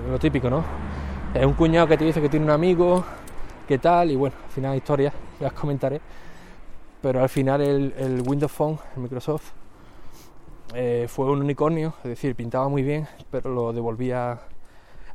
Eh, 0.07 0.11
Lo 0.11 0.19
típico, 0.19 0.49
¿no? 0.49 0.63
Es 1.33 1.45
un 1.45 1.53
cuñado 1.53 1.87
que 1.87 1.97
te 1.97 2.05
dice 2.05 2.21
que 2.21 2.29
tiene 2.29 2.45
un 2.45 2.51
amigo, 2.51 3.03
que 3.67 3.77
tal, 3.79 4.11
y 4.11 4.15
bueno, 4.15 4.35
al 4.43 4.51
final 4.51 4.75
historias, 4.75 5.13
ya 5.39 5.47
os 5.47 5.53
comentaré. 5.53 6.01
Pero 7.03 7.21
al 7.21 7.27
final 7.27 7.61
el, 7.61 8.23
Windows 8.25 8.53
Phone, 8.53 8.79
el 8.95 9.01
Microsoft, 9.01 9.51
eh, 10.73 11.07
fue 11.09 11.29
un 11.29 11.41
unicornio, 11.41 11.95
es 11.97 12.11
decir, 12.11 12.33
pintaba 12.33 12.69
muy 12.69 12.81
bien, 12.81 13.09
pero 13.29 13.53
lo 13.53 13.73
devolví 13.73 14.13
a, 14.13 14.39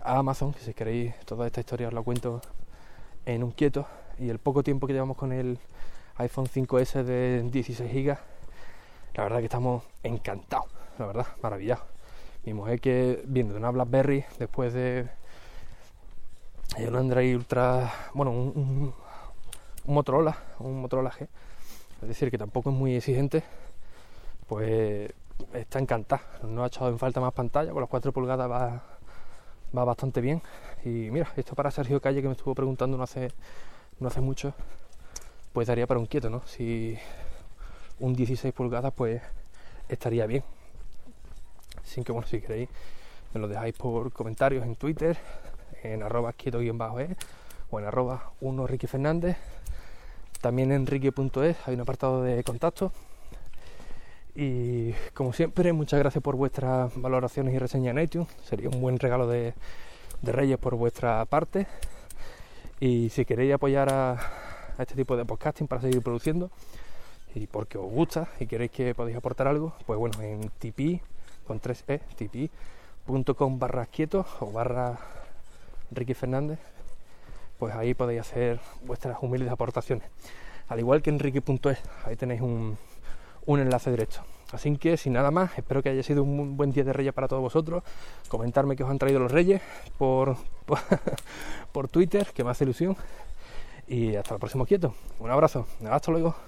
Amazon, 0.03 0.53
que 0.53 0.61
si 0.61 0.74
queréis 0.74 1.18
toda 1.24 1.46
esta 1.46 1.61
historia 1.61 1.88
os 1.88 1.94
la 1.94 2.03
cuento 2.03 2.42
en 3.24 3.42
un 3.42 3.53
quieto. 3.53 3.87
Y 4.18 4.29
el 4.29 4.38
poco 4.38 4.62
tiempo 4.62 4.87
que 4.87 4.92
llevamos 4.92 5.16
con 5.16 5.33
el 5.33 5.59
iPhone 6.16 6.44
5S 6.44 7.05
de 7.05 7.42
16 7.51 7.90
GB, 7.90 8.18
la 9.14 9.22
verdad 9.22 9.38
que 9.38 9.46
estamos 9.46 9.83
encantados, 10.03 10.68
la 10.98 11.07
verdad, 11.07 11.27
maravillados. 11.42 11.85
Mi 12.44 12.53
mujer 12.53 12.83
que 12.83 13.22
viene 13.27 13.53
de 13.53 13.59
una 13.59 13.70
BlackBerry 13.70 14.27
después 14.38 14.74
de 14.74 15.09
un 16.87 16.96
Android 16.96 17.35
Ultra, 17.35 17.90
bueno, 18.12 18.31
un 18.31 18.92
Motorola, 19.87 20.37
un 20.59 20.83
Motorola 20.83 21.11
G, 21.11 21.29
es 22.02 22.08
decir, 22.08 22.30
que 22.30 22.38
tampoco 22.38 22.70
es 22.70 22.76
muy 22.76 22.94
exigente, 22.94 23.42
pues 24.46 25.12
está 25.52 25.78
encantada. 25.78 26.22
No 26.42 26.64
ha 26.64 26.68
echado 26.68 26.88
en 26.88 26.98
falta 26.98 27.20
más 27.20 27.32
pantalla, 27.32 27.72
con 27.72 27.80
las 27.80 27.90
4 27.90 28.12
pulgadas 28.12 28.50
va, 28.50 28.82
bastante 29.84 30.20
bien. 30.20 30.42
Y 30.84 31.11
mira, 31.11 31.32
esto 31.37 31.54
para 31.54 31.70
Sergio 31.70 32.00
Calle 32.00 32.22
que 32.22 32.28
me 32.28 32.34
estuvo 32.34 32.54
preguntando 32.54 32.96
no 32.96 33.02
hace, 33.02 33.32
no 34.00 34.08
hace 34.08 34.20
mucho, 34.20 34.54
pues 35.52 35.66
daría 35.66 35.87
para 35.87 36.00
un 36.00 36.06
quieto, 36.06 36.30
¿no? 36.30 36.42
Si 36.46 36.96
un 38.00 38.14
16 38.14 38.54
pulgadas, 38.54 38.92
pues 38.94 39.20
estaría 39.88 40.26
bien. 40.26 40.44
Sin 41.84 42.04
que, 42.04 42.12
bueno, 42.12 42.28
si 42.28 42.40
queréis, 42.40 42.68
me 43.34 43.40
lo 43.40 43.48
dejáis 43.48 43.74
por 43.74 44.12
comentarios 44.12 44.64
en 44.64 44.76
Twitter, 44.76 45.18
en 45.82 46.02
arroba 46.02 46.32
quieto-e 46.32 46.70
o 46.70 47.78
en 47.80 47.87
arroba 47.87 48.32
1 48.40 48.66
Ricky 48.66 48.87
Fernández. 48.87 49.37
También 50.40 50.72
en 50.72 50.87
ricky.es 50.87 51.57
hay 51.66 51.74
un 51.74 51.81
apartado 51.81 52.22
de 52.22 52.42
contacto. 52.44 52.92
Y 54.35 54.92
como 55.14 55.33
siempre, 55.33 55.72
muchas 55.72 55.98
gracias 55.98 56.22
por 56.22 56.37
vuestras 56.37 56.92
valoraciones 56.94 57.55
y 57.55 57.59
reseñas 57.59 57.96
en 57.96 58.03
iTunes. 58.03 58.29
Sería 58.44 58.68
un 58.68 58.81
buen 58.81 58.98
regalo 58.98 59.27
de, 59.27 59.55
de 60.22 60.33
Reyes 60.33 60.59
por 60.59 60.77
vuestra 60.77 61.24
parte. 61.24 61.66
Y 62.79 63.09
si 63.11 63.24
queréis 63.24 63.55
apoyar 63.55 63.92
a, 63.92 64.12
a 64.12 64.83
este 64.83 64.94
tipo 64.94 65.16
de 65.16 65.24
podcasting 65.24 65.66
para 65.66 65.83
seguir 65.83 66.03
produciendo 66.03 66.51
y 67.35 67.46
porque 67.46 67.79
os 67.79 67.90
gusta 67.90 68.29
y 68.38 68.46
queréis 68.46 68.70
que 68.70 68.94
podéis 68.94 69.16
aportar 69.16 69.48
algo, 69.48 69.74
pues 69.87 69.98
bueno, 69.98 70.20
en 70.22 70.48
tipi 70.59 71.01
con 71.46 71.61
3e, 71.61 72.01
tipi.com 72.16 73.59
barra 73.59 73.87
quieto 73.87 74.24
o 74.40 74.53
barra 74.53 74.98
Ricky 75.90 76.14
Fernández, 76.14 76.59
pues 77.58 77.74
ahí 77.74 77.94
podéis 77.94 78.20
hacer 78.20 78.60
vuestras 78.82 79.18
humildes 79.20 79.50
aportaciones. 79.50 80.08
Al 80.68 80.78
igual 80.78 81.02
que 81.02 81.10
en 81.10 81.18
Ricky.es, 81.18 81.78
ahí 82.04 82.16
tenéis 82.16 82.40
un, 82.40 82.76
un 83.46 83.60
enlace 83.60 83.90
directo. 83.90 84.20
Así 84.52 84.76
que 84.76 84.96
sin 84.96 85.12
nada 85.12 85.30
más, 85.30 85.58
espero 85.58 85.82
que 85.82 85.90
haya 85.90 86.02
sido 86.02 86.22
un 86.22 86.56
buen 86.56 86.72
día 86.72 86.84
de 86.84 86.92
Reyes 86.92 87.12
para 87.12 87.28
todos 87.28 87.42
vosotros. 87.42 87.82
Comentarme 88.28 88.76
que 88.76 88.84
os 88.84 88.90
han 88.90 88.98
traído 88.98 89.20
los 89.20 89.32
Reyes 89.32 89.60
por, 89.98 90.36
por, 90.64 90.78
por 91.72 91.88
Twitter, 91.88 92.28
que 92.34 92.44
me 92.44 92.50
hace 92.50 92.64
ilusión. 92.64 92.96
Y 93.86 94.16
hasta 94.16 94.34
el 94.34 94.40
próximo 94.40 94.66
quieto. 94.66 94.94
Un 95.18 95.30
abrazo. 95.30 95.66
Hasta 95.90 96.10
luego. 96.10 96.47